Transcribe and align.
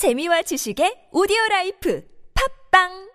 재미와 0.00 0.40
지식의 0.40 1.08
오디오 1.12 1.36
라이프 1.50 2.02
팝빵 2.72 3.10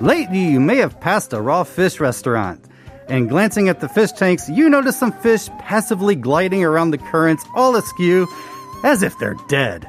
Lately, 0.00 0.38
you 0.38 0.58
may 0.58 0.76
have 0.76 0.98
passed 1.00 1.34
a 1.34 1.40
raw 1.40 1.64
fish 1.64 2.00
restaurant. 2.00 2.64
And 3.07 3.27
glancing 3.27 3.69
at 3.69 3.79
the 3.79 3.89
fish 3.89 4.11
tanks, 4.11 4.47
you 4.49 4.69
notice 4.69 4.97
some 4.97 5.11
fish 5.11 5.49
passively 5.59 6.15
gliding 6.15 6.63
around 6.63 6.91
the 6.91 6.99
currents, 6.99 7.43
all 7.55 7.75
askew, 7.75 8.27
as 8.83 9.01
if 9.01 9.17
they're 9.17 9.37
dead. 9.47 9.87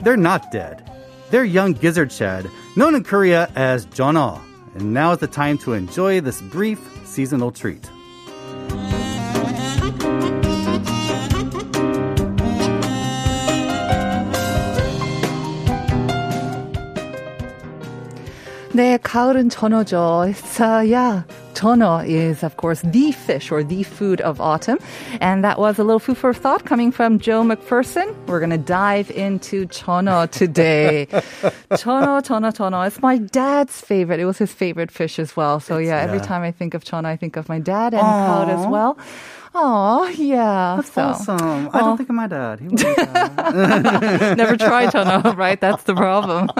They're 0.00 0.16
not 0.16 0.52
dead. 0.52 0.88
They're 1.30 1.44
young 1.44 1.72
gizzard 1.72 2.12
shad, 2.12 2.48
known 2.76 2.94
in 2.94 3.04
Korea 3.04 3.50
as 3.56 3.86
jeoneo. 3.86 4.40
And 4.74 4.94
now 4.94 5.12
is 5.12 5.18
the 5.18 5.26
time 5.26 5.58
to 5.58 5.72
enjoy 5.72 6.20
this 6.20 6.40
brief 6.40 6.78
seasonal 7.04 7.50
treat. 7.52 7.88
네, 18.74 18.96
가을은 18.96 19.50
전어죠. 19.50 20.30
It's, 20.30 20.58
uh, 20.58 20.80
yeah. 20.80 21.24
Tono 21.57 21.97
is, 21.97 22.43
of 22.43 22.55
course, 22.57 22.81
the 22.81 23.11
fish 23.11 23.49
or 23.49 23.63
the 23.63 23.81
food 23.81 24.21
of 24.21 24.39
autumn. 24.39 24.77
And 25.19 25.43
that 25.43 25.57
was 25.57 25.79
a 25.79 25.83
little 25.83 25.99
food 25.99 26.17
for 26.17 26.31
thought 26.31 26.65
coming 26.65 26.91
from 26.91 27.17
Joe 27.17 27.41
McPherson. 27.41 28.15
We're 28.27 28.39
going 28.39 28.51
to 28.51 28.59
dive 28.59 29.09
into 29.09 29.65
chono 29.65 30.29
today. 30.29 31.07
chono, 31.71 32.21
chono, 32.21 32.53
chono. 32.53 32.85
It's 32.85 33.01
my 33.01 33.17
dad's 33.17 33.81
favorite. 33.81 34.19
It 34.19 34.25
was 34.25 34.37
his 34.37 34.53
favorite 34.53 34.91
fish 34.91 35.17
as 35.17 35.35
well. 35.35 35.59
So, 35.59 35.79
yeah, 35.79 35.97
every 35.97 36.19
time 36.19 36.43
I 36.43 36.51
think 36.51 36.75
of 36.75 36.83
chono, 36.83 37.05
I 37.05 37.15
think 37.15 37.37
of 37.37 37.49
my 37.49 37.57
dad 37.57 37.95
and 37.95 38.03
Cloud 38.03 38.49
as 38.51 38.67
well. 38.67 38.95
Oh, 39.59 40.07
yeah. 40.15 40.75
That's 40.75 40.93
so, 40.93 41.01
awesome. 41.01 41.69
I 41.73 41.79
don't 41.79 41.97
think 41.97 42.09
of 42.09 42.15
my 42.15 42.27
dad. 42.27 42.59
He 42.59 42.67
would 42.69 42.79
like 42.79 42.95
that. 42.95 44.37
Never 44.37 44.55
tried 44.55 44.89
chono, 44.89 45.35
right? 45.35 45.59
That's 45.59 45.81
the 45.83 45.95
problem. 45.95 46.51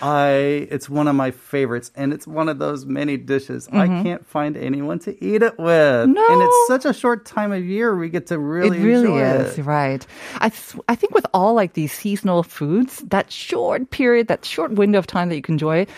I 0.00 0.68
it's 0.70 0.88
one 0.88 1.08
of 1.08 1.16
my 1.16 1.32
favorites, 1.32 1.90
and 1.96 2.12
it's 2.12 2.24
one 2.24 2.48
of 2.48 2.60
those 2.60 2.86
many 2.86 3.16
dishes 3.16 3.68
I 3.72 3.88
can't 3.88 4.24
find 4.24 4.56
anyone 4.56 5.00
to 5.00 5.24
eat 5.24 5.42
it 5.42 5.58
with. 5.58 5.68
Mm-hmm. 5.68 6.12
No. 6.12 6.26
and 6.28 6.42
it's 6.42 6.66
such 6.68 6.84
a 6.84 6.94
short 6.94 7.24
time 7.24 7.50
of 7.50 7.64
year 7.64 7.96
we 7.96 8.08
get 8.08 8.28
to 8.28 8.38
really 8.38 8.78
it 8.78 8.82
really 8.84 9.18
enjoy 9.18 9.42
is 9.46 9.58
it. 9.58 9.62
right. 9.64 10.06
I 10.38 10.50
th- 10.50 10.80
I 10.88 10.94
think 10.94 11.14
with 11.14 11.26
all 11.34 11.54
like 11.54 11.72
these 11.72 11.92
seasonal 11.92 12.44
foods, 12.44 12.98
that 13.08 13.32
short 13.32 13.90
period, 13.90 14.28
that 14.28 14.44
short 14.44 14.72
window 14.72 15.00
of 15.00 15.08
time 15.08 15.30
that 15.30 15.36
you 15.36 15.42
can 15.42 15.54
enjoy 15.54 15.78
it, 15.78 15.88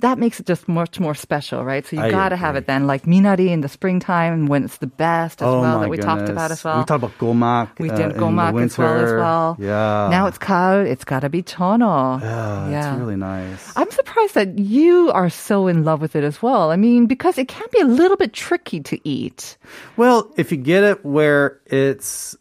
that 0.00 0.18
makes 0.18 0.40
it 0.40 0.46
just 0.46 0.68
much 0.68 0.98
more 0.98 1.14
special, 1.14 1.64
right? 1.64 1.86
So 1.86 1.96
you 1.96 2.10
got 2.10 2.30
to 2.30 2.36
have 2.36 2.56
it 2.56 2.66
then, 2.66 2.86
like 2.86 3.02
minari 3.04 3.48
in 3.48 3.60
the 3.60 3.68
springtime 3.68 4.46
when 4.46 4.64
it's 4.64 4.78
the 4.78 4.86
best 4.86 5.42
as 5.42 5.49
oh 5.50 5.60
well 5.60 5.76
my 5.78 5.82
that 5.82 5.90
we 5.90 5.96
talked 5.96 6.28
about 6.28 6.48
goodness. 6.48 6.60
as 6.60 6.64
well. 6.64 6.78
We 6.78 6.84
talked 6.84 7.04
about 7.04 7.18
gomak. 7.18 7.78
We 7.78 7.90
uh, 7.90 7.96
did 7.96 8.14
the 8.14 8.18
gomak 8.20 8.62
as 8.64 8.78
well 8.78 8.98
as 8.98 9.12
well. 9.12 9.56
Yeah. 9.58 10.08
Now 10.10 10.26
it's 10.26 10.38
kaul, 10.38 10.80
it's 10.86 11.04
got 11.04 11.20
to 11.20 11.28
be 11.28 11.42
chono. 11.42 12.20
yeah, 12.20 12.92
it's 12.92 13.00
really 13.00 13.16
nice. 13.16 13.72
I'm 13.76 13.90
surprised 13.90 14.34
that 14.34 14.58
you 14.58 15.10
are 15.12 15.30
so 15.30 15.66
in 15.66 15.84
love 15.84 16.00
with 16.00 16.16
it 16.16 16.24
as 16.24 16.42
well. 16.42 16.70
I 16.70 16.76
mean, 16.76 17.06
because 17.06 17.38
it 17.38 17.48
can 17.48 17.66
be 17.72 17.80
a 17.80 17.86
little 17.86 18.16
bit 18.16 18.32
tricky 18.32 18.80
to 18.80 18.98
eat. 19.08 19.56
Well, 19.96 20.32
if 20.36 20.50
you 20.50 20.58
get 20.58 20.84
it 20.84 21.04
where 21.04 21.60
it's 21.66 22.36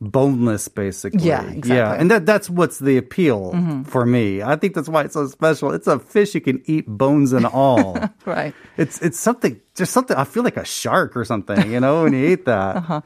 boneless 0.00 0.68
basically. 0.68 1.26
Yeah, 1.26 1.42
Yeah, 1.44 1.50
exactly. 1.50 1.76
Mm-hmm. 1.76 2.00
and 2.00 2.10
that 2.10 2.26
that's 2.26 2.50
what's 2.50 2.78
the 2.78 2.96
appeal 2.98 3.84
for 3.86 4.04
me. 4.04 4.42
I 4.42 4.56
think 4.56 4.74
that's 4.74 4.88
why 4.88 5.02
it's 5.04 5.14
so 5.14 5.26
special. 5.26 5.72
It's 5.72 5.86
a 5.86 5.98
fish 5.98 6.34
you 6.34 6.40
can 6.40 6.62
eat 6.66 6.86
bones 6.86 7.32
and 7.32 7.46
all. 7.46 7.96
Right. 8.26 8.54
It's 8.76 9.00
it's 9.02 9.18
something 9.18 9.60
just 9.76 9.92
something 9.92 10.16
I 10.16 10.24
feel 10.24 10.42
like 10.42 10.56
a 10.56 10.64
shark 10.64 11.16
or 11.16 11.24
something, 11.24 11.70
you 11.70 11.80
know, 11.80 12.02
when 12.04 12.12
you 12.12 12.26
eat 12.28 12.44
that. 12.50 12.76
Uh-huh. 12.76 13.00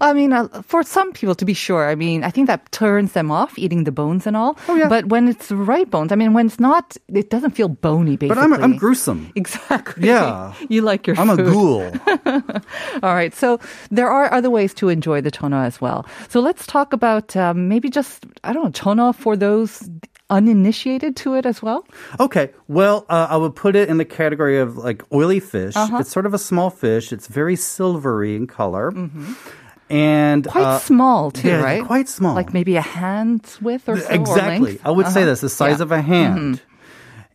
I 0.00 0.12
mean, 0.12 0.32
uh, 0.32 0.48
for 0.62 0.82
some 0.82 1.12
people, 1.12 1.34
to 1.34 1.44
be 1.44 1.54
sure, 1.54 1.88
I 1.88 1.94
mean, 1.94 2.24
I 2.24 2.30
think 2.30 2.46
that 2.48 2.70
turns 2.72 3.12
them 3.12 3.30
off 3.30 3.58
eating 3.58 3.84
the 3.84 3.92
bones 3.92 4.26
and 4.26 4.36
all. 4.36 4.58
Oh, 4.68 4.74
yeah. 4.76 4.88
But 4.88 5.06
when 5.06 5.28
it's 5.28 5.48
the 5.48 5.56
right 5.56 5.88
bones, 5.90 6.12
I 6.12 6.16
mean, 6.16 6.32
when 6.32 6.46
it's 6.46 6.60
not, 6.60 6.96
it 7.08 7.30
doesn't 7.30 7.52
feel 7.52 7.68
bony, 7.68 8.16
basically. 8.16 8.34
But 8.34 8.38
I'm 8.42 8.52
I'm 8.52 8.76
gruesome. 8.76 9.32
Exactly. 9.36 10.06
Yeah. 10.08 10.54
you 10.68 10.82
like 10.82 11.06
your 11.06 11.16
I'm 11.18 11.30
a 11.30 11.36
food. 11.36 11.52
ghoul. 11.52 11.92
All 13.02 13.14
right. 13.14 13.34
So 13.34 13.58
there 13.90 14.08
are 14.10 14.32
other 14.32 14.50
ways 14.50 14.74
to 14.74 14.88
enjoy 14.88 15.20
the 15.20 15.30
tono 15.30 15.58
as 15.62 15.80
well. 15.80 16.06
So 16.28 16.40
let's 16.40 16.66
talk 16.66 16.92
about 16.92 17.36
um, 17.36 17.68
maybe 17.68 17.88
just, 17.90 18.26
I 18.44 18.52
don't 18.52 18.64
know, 18.64 18.70
tono 18.70 19.12
for 19.12 19.36
those 19.36 19.88
uninitiated 20.30 21.16
to 21.16 21.34
it 21.34 21.46
as 21.46 21.62
well. 21.62 21.86
Okay, 22.20 22.50
well, 22.68 23.06
uh, 23.08 23.26
I 23.30 23.36
would 23.36 23.54
put 23.54 23.76
it 23.76 23.88
in 23.88 23.96
the 23.98 24.04
category 24.04 24.58
of 24.58 24.76
like 24.76 25.02
oily 25.12 25.40
fish. 25.40 25.76
Uh-huh. 25.76 25.98
It's 25.98 26.10
sort 26.10 26.26
of 26.26 26.34
a 26.34 26.38
small 26.38 26.70
fish. 26.70 27.12
It's 27.12 27.26
very 27.28 27.56
silvery 27.56 28.36
in 28.36 28.46
color, 28.46 28.88
and 28.88 30.42
Mm-hmm. 30.44 30.50
Quite 30.50 30.64
uh, 30.64 30.78
small 30.80 31.30
too, 31.30 31.48
yeah, 31.48 31.62
right? 31.62 31.84
quite 31.84 32.08
small. 32.08 32.34
Like 32.34 32.52
maybe 32.52 32.74
a 32.76 32.80
hand's 32.80 33.62
width 33.62 33.88
or 33.88 33.98
so. 34.00 34.08
exactly. 34.12 34.70
length? 34.72 34.86
I 34.86 34.90
would 34.90 35.06
say 35.06 35.20
Uh-huh. 35.22 35.30
this: 35.30 35.40
the 35.42 35.48
size 35.48 35.78
Yeah. 35.78 35.82
of 35.84 35.92
a 35.92 36.02
hand. 36.02 36.60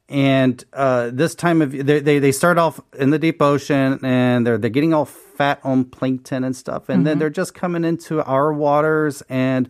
And 0.10 0.62
uh, 0.74 1.10
this 1.14 1.36
time 1.36 1.62
of 1.62 1.72
they, 1.72 2.02
they 2.02 2.20
they 2.20 2.34
start 2.34 2.58
off 2.58 2.82
in 3.00 3.12
the 3.12 3.20
deep 3.20 3.42
ocean 3.42 3.98
and 4.04 4.46
they're 4.46 4.58
they're 4.58 4.70
getting 4.70 4.94
all 4.94 5.06
fat 5.06 5.62
on 5.64 5.86
plankton 5.86 6.44
and 6.44 6.54
stuff, 6.54 6.90
and 6.90 6.98
Mm-hmm. 6.98 7.04
then 7.06 7.20
they're 7.20 7.30
just 7.30 7.54
coming 7.54 7.86
into 7.86 8.22
our 8.26 8.52
waters 8.52 9.24
and 9.30 9.70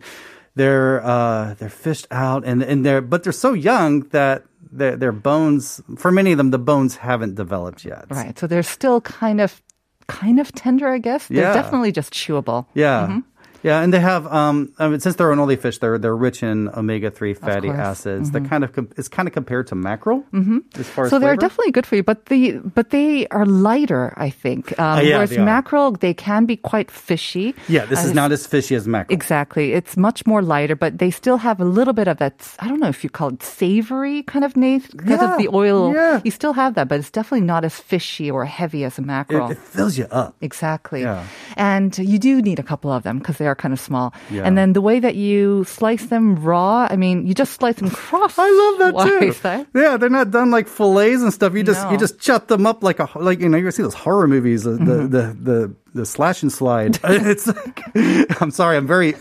they're 0.54 1.04
uh, 1.04 1.54
they're 1.54 1.68
fished 1.70 2.06
out 2.10 2.44
and 2.44 2.62
and 2.62 2.84
they're 2.84 3.00
but 3.00 3.22
they're 3.22 3.32
so 3.32 3.52
young 3.52 4.00
that 4.10 4.44
their 4.70 4.96
their 4.96 5.12
bones 5.12 5.80
for 5.96 6.10
many 6.12 6.32
of 6.32 6.38
them 6.38 6.50
the 6.50 6.58
bones 6.58 6.96
haven't 6.96 7.34
developed 7.34 7.84
yet. 7.84 8.06
Right. 8.10 8.38
So 8.38 8.46
they're 8.46 8.62
still 8.62 9.00
kind 9.00 9.40
of 9.40 9.60
kind 10.08 10.40
of 10.40 10.52
tender, 10.52 10.88
I 10.88 10.98
guess. 10.98 11.26
They're 11.28 11.42
Yeah. 11.42 11.54
definitely 11.54 11.92
just 11.92 12.12
chewable. 12.12 12.66
Yeah. 12.74 13.06
Mm-hmm. 13.06 13.18
Yeah, 13.62 13.80
and 13.80 13.92
they 13.92 14.00
have 14.00 14.26
um, 14.26 14.72
I 14.78 14.88
mean, 14.88 15.00
since 15.00 15.16
they're 15.16 15.30
an 15.32 15.38
oily 15.38 15.56
fish, 15.56 15.78
they're 15.78 15.98
they're 15.98 16.16
rich 16.16 16.42
in 16.42 16.68
omega 16.70 17.10
three 17.10 17.34
fatty 17.34 17.68
acids. 17.70 18.30
They're 18.32 18.40
kind 18.42 18.64
of 18.64 18.70
it's 18.98 19.08
kind 19.08 19.28
of 19.28 19.34
compared 19.34 19.66
to 19.68 19.74
mackerel 19.74 20.24
mm-hmm. 20.32 20.58
as 20.78 20.88
far 20.88 21.04
as 21.04 21.10
So 21.10 21.18
they're 21.18 21.30
flavor. 21.36 21.40
definitely 21.40 21.72
good 21.72 21.86
for 21.86 21.96
you, 21.96 22.02
but 22.02 22.26
the 22.26 22.58
but 22.74 22.90
they 22.90 23.26
are 23.28 23.46
lighter, 23.46 24.12
I 24.16 24.30
think. 24.30 24.78
Um, 24.78 24.98
Uh, 24.98 25.00
yeah, 25.00 25.16
whereas 25.16 25.30
they 25.30 25.38
mackerel, 25.38 25.92
they 25.92 26.14
can 26.14 26.44
be 26.46 26.56
quite 26.56 26.90
fishy. 26.90 27.54
yeah. 27.68 27.84
This 27.86 28.02
Uh, 28.04 28.08
is 28.08 28.14
not 28.14 28.32
as 28.32 28.46
fishy 28.46 28.74
as 28.74 28.86
mackerel. 28.88 29.14
Exactly. 29.14 29.72
It's 29.72 29.96
much 29.96 30.26
more 30.26 30.42
lighter, 30.42 30.76
but 30.76 30.98
they 30.98 31.10
still 31.10 31.38
have 31.38 31.60
a 31.60 31.64
little 31.64 31.94
bit 31.94 32.08
of 32.08 32.18
that, 32.18 32.34
I 32.58 32.68
don't 32.68 32.80
know 32.80 32.88
if 32.90 33.02
you 33.04 33.10
call 33.10 33.28
it 33.30 33.42
savory 33.42 34.22
kind 34.24 34.44
of 34.44 34.56
nature 34.56 34.88
because 34.96 35.22
of 35.22 35.38
the 35.38 35.48
oil. 35.48 35.94
yeah. 35.94 36.20
You 36.24 36.30
still 36.30 36.52
have 36.52 36.74
that, 36.74 36.88
but 36.88 36.98
it's 37.00 37.10
definitely 37.10 37.46
not 37.46 37.64
as 37.64 37.78
fishy 37.78 38.30
or 38.30 38.44
heavy 38.44 38.84
as 38.84 38.98
a 38.98 39.02
mackerel. 39.02 39.50
it 39.50 39.58
fills 39.58 39.96
you 39.96 40.06
up. 40.10 40.34
Exactly. 40.40 41.02
Yeah. 41.02 41.24
And 41.56 41.96
you 41.98 42.18
do 42.18 42.42
need 42.42 42.58
a 42.58 42.62
couple 42.62 42.90
of 42.90 43.02
them 43.02 43.18
because 43.18 43.38
they 43.38 43.46
are 43.52 43.54
kind 43.54 43.72
of 43.72 43.80
small. 43.80 44.12
Yeah. 44.30 44.42
And 44.46 44.56
then 44.58 44.72
the 44.72 44.80
way 44.80 44.98
that 45.00 45.14
you 45.14 45.64
slice 45.64 46.06
them 46.06 46.36
raw, 46.36 46.88
I 46.90 46.96
mean, 46.96 47.26
you 47.26 47.34
just 47.34 47.52
slice 47.60 47.76
them 47.76 47.90
cross. 47.90 48.34
I 48.38 48.48
love 48.62 48.74
that 48.82 48.94
too. 49.06 49.48
Right? 49.48 49.66
Yeah, 49.74 49.96
they're 49.96 50.08
not 50.20 50.30
done 50.30 50.50
like 50.50 50.66
fillets 50.68 51.22
and 51.22 51.32
stuff. 51.32 51.54
You 51.54 51.62
just 51.62 51.82
you 51.90 51.96
just 51.98 52.18
chop 52.20 52.48
them 52.48 52.66
up 52.66 52.82
like 52.82 52.98
a 52.98 53.08
like 53.16 53.40
you 53.40 53.48
know 53.48 53.58
you 53.58 53.70
see 53.70 53.82
those 53.82 53.94
horror 53.94 54.26
movies 54.26 54.64
the 54.64 54.72
Mm-hmm. 54.72 54.86
the, 54.86 54.96
the 55.06 55.24
the 55.50 55.74
slash 56.04 56.42
and 56.42 56.52
slide. 56.52 56.98
it's 57.04 57.46
like, 57.46 58.40
I'm 58.40 58.50
sorry, 58.50 58.76
I'm 58.76 58.86
very 58.86 59.14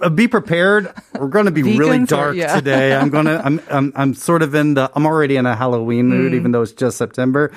uh, 0.00 0.10
be 0.10 0.28
prepared. 0.28 0.92
We're 1.14 1.28
going 1.28 1.46
to 1.46 1.50
be 1.50 1.62
really 1.62 1.98
Vegans 1.98 2.02
or- 2.04 2.06
dark 2.16 2.36
yeah. 2.36 2.54
today. 2.54 2.94
I'm 2.94 3.10
going 3.10 3.26
to 3.26 3.44
I'm, 3.44 3.60
I'm 3.70 3.92
I'm 3.96 4.14
sort 4.14 4.42
of 4.42 4.54
in 4.54 4.74
the 4.74 4.90
I'm 4.94 5.06
already 5.06 5.36
in 5.36 5.46
a 5.46 5.56
Halloween 5.56 6.08
mood 6.08 6.32
Mm. 6.32 6.36
even 6.36 6.52
though 6.52 6.62
it's 6.62 6.72
just 6.72 6.96
September. 6.98 7.52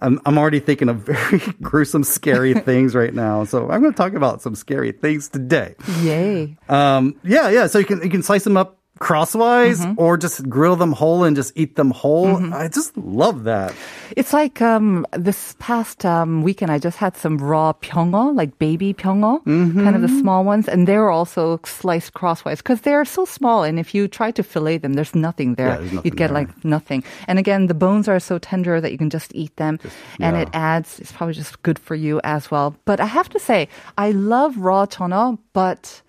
I'm 0.00 0.20
I'm 0.26 0.38
already 0.38 0.60
thinking 0.60 0.88
of 0.88 0.98
very 0.98 1.38
gruesome 1.62 2.04
scary 2.04 2.54
things 2.54 2.94
right 2.94 3.14
now. 3.14 3.44
So 3.44 3.70
I'm 3.70 3.80
going 3.80 3.92
to 3.92 3.96
talk 3.96 4.14
about 4.14 4.42
some 4.42 4.54
scary 4.54 4.92
things 4.92 5.28
today. 5.28 5.74
Yay. 6.00 6.56
Um, 6.68 7.18
yeah, 7.22 7.48
yeah. 7.50 7.66
So 7.68 7.78
you 7.78 7.84
can 7.84 8.02
you 8.02 8.10
can 8.10 8.22
slice 8.22 8.44
them 8.44 8.56
up 8.56 8.78
crosswise 9.00 9.80
Mm-hmm. 9.80 9.94
or 10.00 10.16
just 10.16 10.48
grill 10.48 10.76
them 10.76 10.92
whole 10.92 11.24
and 11.24 11.34
just 11.36 11.52
eat 11.56 11.76
them 11.76 11.90
whole. 11.90 12.52
I 12.54 12.68
just 12.68 12.96
love 12.96 13.44
that. 13.44 13.74
It's 14.16 14.32
like 14.32 14.62
um, 14.62 15.06
this 15.12 15.56
past 15.58 16.04
um, 16.04 16.42
weekend, 16.42 16.70
I 16.70 16.78
just 16.78 16.98
had 16.98 17.16
some 17.16 17.38
raw 17.38 17.72
pyongo, 17.72 18.34
like 18.34 18.58
baby 18.58 18.94
pyongo, 18.94 19.42
kind 19.44 19.96
of 19.96 20.02
the 20.02 20.08
small 20.08 20.44
ones, 20.44 20.68
and 20.68 20.86
they 20.86 20.96
were 20.96 21.10
also 21.10 21.58
sliced 21.64 22.12
crosswise 22.14 22.58
because 22.58 22.82
they're 22.82 23.04
so 23.04 23.24
small. 23.24 23.64
And 23.64 23.78
if 23.78 23.94
you 23.94 24.06
try 24.06 24.30
to 24.32 24.42
fillet 24.42 24.78
them, 24.78 24.92
there's 24.94 25.14
nothing 25.14 25.54
there. 25.56 25.80
Yeah, 25.82 26.00
You'd 26.04 26.16
get 26.16 26.28
there. 26.28 26.34
like 26.34 26.64
nothing. 26.64 27.02
And 27.26 27.38
again, 27.38 27.66
the 27.66 27.74
bones 27.74 28.06
are 28.08 28.20
so 28.20 28.38
tender 28.38 28.80
that 28.80 28.92
you 28.92 28.98
can 28.98 29.10
just 29.10 29.34
eat 29.34 29.54
them, 29.56 29.80
and 30.20 30.36
yeah. 30.36 30.42
it 30.42 30.48
adds. 30.52 31.00
It's 31.00 31.12
probably 31.12 31.34
just 31.34 31.60
good 31.62 31.78
for 31.78 31.94
you 31.96 32.20
as 32.22 32.50
well. 32.50 32.76
But 32.84 33.00
I 33.00 33.06
have 33.06 33.28
to 33.30 33.40
say, 33.40 33.68
I 33.98 34.12
love 34.12 34.56
raw 34.56 34.86
chono, 34.86 35.38
but 35.52 36.02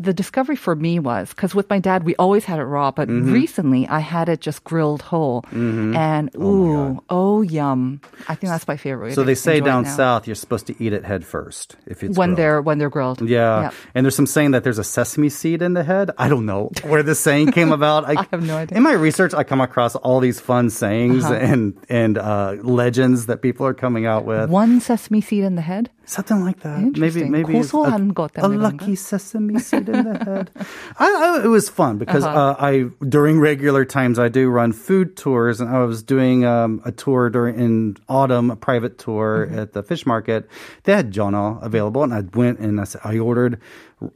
the 0.00 0.14
discovery 0.14 0.56
for 0.56 0.74
me 0.74 0.98
was 0.98 1.28
because 1.28 1.54
with 1.54 1.68
my 1.68 1.78
dad 1.78 2.04
we 2.04 2.16
always 2.16 2.44
had 2.46 2.58
it 2.58 2.64
raw, 2.64 2.90
but 2.90 3.08
Mm-hmm. 3.08 3.32
recently 3.32 3.86
I 3.86 3.98
had 4.00 4.28
it 4.28 4.40
just 4.40 4.64
grilled 4.64 5.02
whole, 5.02 5.44
and 5.52 6.30
ooh, 6.36 7.02
oh, 7.10 7.42
yum! 7.42 8.00
I 8.28 8.34
think 8.34 8.50
that's 8.50 8.66
my 8.66 8.76
favorite. 8.76 9.14
So 9.14 9.22
they 9.24 9.34
say 9.34 9.60
down 9.60 9.84
south 9.84 10.26
you're 10.26 10.34
supposed 10.36 10.66
to 10.68 10.74
eat 10.82 10.92
it 10.92 11.04
head 11.04 11.24
first 11.24 11.76
if 11.86 12.02
it's 12.02 12.16
when 12.16 12.30
grilled. 12.30 12.38
they're 12.38 12.62
when 12.62 12.78
they're 12.78 12.90
grilled. 12.90 13.20
Yeah. 13.22 13.62
Yep. 13.62 13.74
And 13.94 14.06
there's 14.06 14.16
some 14.16 14.26
saying 14.26 14.52
that 14.52 14.64
there's 14.64 14.78
a 14.78 14.84
sesame 14.84 15.28
seed 15.28 15.60
in 15.62 15.74
the 15.74 15.84
head. 15.84 16.10
I 16.18 16.28
don't 16.28 16.46
know 16.46 16.70
where 16.84 17.02
this 17.02 17.20
saying 17.20 17.52
came 17.52 17.70
about. 17.72 18.04
I, 18.10 18.26
have 18.30 18.42
no 18.46 18.56
idea. 18.56 18.76
In 18.78 18.82
my 18.82 18.92
research, 18.92 19.34
I 19.34 19.44
come 19.44 19.60
across 19.60 19.94
all 19.96 20.20
these 20.20 20.40
fun 20.40 20.70
sayings 20.70 21.24
Uh-huh. 21.24 21.34
and 21.34 21.76
and 21.90 22.16
uh, 22.16 22.56
legends 22.62 23.26
that 23.26 23.42
people 23.42 23.66
are 23.66 23.74
coming 23.74 24.06
out 24.06 24.24
with. 24.24 24.48
One 24.48 24.80
sesame 24.80 25.20
seed 25.20 25.44
in 25.44 25.56
the 25.56 25.62
head. 25.62 25.90
Something 26.05 26.43
like 26.43 26.59
that. 26.61 26.77
Maybe 26.79 27.25
Interesting. 27.25 27.31
maybe 27.31 27.57
it's 27.57 27.71
고소한 27.71 28.13
것 28.13 28.31
a, 28.37 28.41
a 28.41 28.43
때문에 28.49 28.61
lucky 28.61 28.93
그런가? 28.93 28.97
sesame 28.97 29.59
seed 29.59 29.89
in 29.89 30.03
the 30.05 30.17
head. 30.23 30.51
I, 30.99 31.39
I, 31.41 31.45
it 31.45 31.49
was 31.49 31.67
fun 31.69 31.97
because 31.97 32.23
Uh-huh. 32.23 32.53
uh, 32.53 32.55
I 32.59 32.85
during 33.09 33.39
regular 33.39 33.83
times 33.85 34.19
I 34.19 34.29
do 34.29 34.47
run 34.49 34.71
food 34.71 35.17
tours 35.17 35.59
and 35.59 35.69
I 35.69 35.83
was 35.83 36.03
doing 36.03 36.45
um, 36.45 36.81
a 36.85 36.91
tour 36.91 37.29
during 37.29 37.57
in 37.59 37.97
autumn, 38.07 38.51
a 38.51 38.55
private 38.55 38.97
tour 38.97 39.47
Mm-hmm. 39.49 39.59
at 39.59 39.73
the 39.73 39.81
fish 39.83 40.05
market. 40.05 40.47
They 40.83 40.93
had 40.93 41.11
jono 41.11 41.57
available 41.63 42.03
and 42.03 42.13
I 42.13 42.21
went 42.37 42.59
and 42.59 42.79
I, 42.79 42.85
said, 42.85 43.01
I 43.03 43.17
ordered 43.17 43.59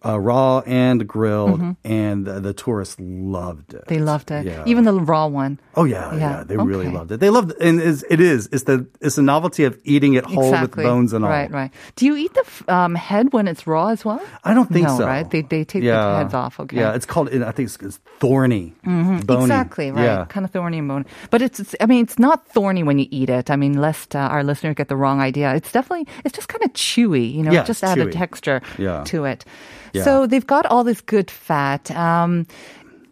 uh, 0.05 0.19
raw 0.19 0.61
and 0.67 1.07
grilled 1.07 1.77
and 1.85 2.27
the, 2.27 2.41
the 2.41 2.55
tourists 2.55 2.97
loved 2.99 3.75
it. 3.75 3.83
Mm-hmm. 3.83 3.95
They 3.95 4.01
loved 4.01 4.31
it. 4.31 4.47
Yeah. 4.47 4.63
Even 4.67 4.85
the 4.85 4.95
raw 4.95 5.27
one. 5.27 5.61
Oh 5.75 5.85
yeah, 5.85 6.13
yeah, 6.15 6.19
Yeah, 6.19 6.45
they 6.45 6.57
really 6.57 6.89
loved 6.89 7.13
it. 7.13 7.21
They 7.21 7.31
loved 7.31 7.51
it, 7.53 7.57
and 7.61 7.81
it's, 7.81 8.05
it 8.09 8.21
is. 8.21 8.49
It's 8.53 8.65
the 8.65 8.87
it's 9.01 9.17
the 9.17 9.23
novelty 9.23 9.65
of 9.65 9.79
eating 9.85 10.15
it 10.15 10.25
whole 10.25 10.49
exactly. 10.49 10.85
with 10.85 10.91
bones 10.91 11.13
and 11.13 11.25
all. 11.25 11.31
Right, 11.31 11.51
right. 11.51 11.71
Do 11.97 12.07
you 12.07 12.17
eat 12.17 12.33
the 12.35 12.75
um, 12.75 12.95
head 12.95 13.33
when 13.33 13.49
it's 13.49 13.67
raw 13.67 13.89
as 13.89 14.05
well? 14.05 14.23
I 14.45 14.55
don't 14.55 14.71
think 14.71 14.89
no, 14.89 14.99
so. 14.99 15.07
Right? 15.07 15.29
They 15.29 15.43
they 15.43 15.65
take 15.65 15.83
the 15.83 15.93
heads 15.93 16.35
off. 16.35 16.61
Okay. 16.61 16.77
Yeah, 16.79 16.95
it's 16.95 17.07
called. 17.07 17.29
I 17.29 17.51
think 17.53 17.67
it's, 17.69 17.77
it's 17.77 17.99
thorny, 18.21 18.75
bony. 18.85 19.43
Exactly 19.45 19.91
right, 19.91 20.05
Yeah. 20.05 20.25
kind 20.29 20.45
of 20.45 20.51
thorny 20.51 20.79
and 20.79 20.89
bony. 20.89 21.05
But 21.31 21.43
it's, 21.43 21.61
it's, 21.61 21.75
I 21.81 21.87
mean, 21.87 22.03
it's 22.03 22.19
not 22.19 22.47
thorny 22.49 22.83
when 22.83 22.99
you 22.99 23.07
eat 23.11 23.29
it. 23.31 23.51
I 23.51 23.57
mean, 23.57 23.81
lest 23.81 24.15
uh, 24.17 24.21
our 24.21 24.43
listeners 24.45 24.75
get 24.77 24.89
the 24.89 24.97
wrong 24.97 25.21
idea. 25.21 25.55
It's 25.55 25.73
definitely, 25.73 26.07
it's 26.25 26.35
just 26.35 26.49
kind 26.49 26.63
of 26.65 26.73
chewy. 26.73 27.33
You 27.35 27.43
know, 27.43 27.53
Yeah, 27.53 27.63
it 27.63 27.67
just 27.67 27.83
it's 27.83 27.91
add 27.93 27.99
a 27.99 28.11
texture 28.11 28.63
Yeah. 28.79 29.05
to 29.05 29.25
it. 29.25 29.45
Yeah. 29.93 30.03
So 30.05 30.27
they've 30.27 30.47
got 30.47 30.67
all 30.67 30.85
this 30.85 31.01
good 31.01 31.31
fat. 31.31 31.91
Um, 31.91 32.47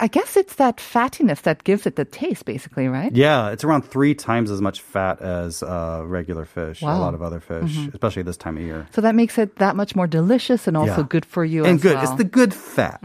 I 0.00 0.08
guess 0.08 0.36
it's 0.36 0.56
that 0.56 0.78
fattiness 0.78 1.42
that 1.42 1.62
gives 1.62 1.86
it 1.86 1.94
the 1.94 2.04
taste, 2.04 2.44
basically, 2.44 2.88
right? 2.88 3.14
Yeah, 3.14 3.50
it's 3.50 3.62
around 3.62 3.82
three 3.82 4.14
times 4.16 4.50
as 4.50 4.60
much 4.60 4.80
fat 4.80 5.20
as 5.22 5.62
uh, 5.62 6.02
regular 6.04 6.44
fish. 6.44 6.82
A 6.82 6.86
Wow. 6.86 6.92
Mm-hmm. 6.94 7.00
lot 7.02 7.14
of 7.14 7.22
other 7.22 7.38
fish, 7.38 7.78
especially 7.92 8.22
this 8.24 8.36
time 8.36 8.56
of 8.56 8.64
year. 8.64 8.88
So 8.90 9.00
that 9.00 9.14
makes 9.14 9.38
it 9.38 9.56
that 9.56 9.76
much 9.76 9.94
more 9.94 10.08
delicious 10.08 10.66
and 10.66 10.76
also 10.76 11.02
Yeah. 11.02 11.06
good 11.08 11.24
for 11.24 11.44
you 11.44 11.64
and 11.64 11.80
good. 11.80 11.94
well. 11.94 12.02
It's 12.02 12.14
the 12.18 12.24
good 12.24 12.52
fat. 12.52 12.98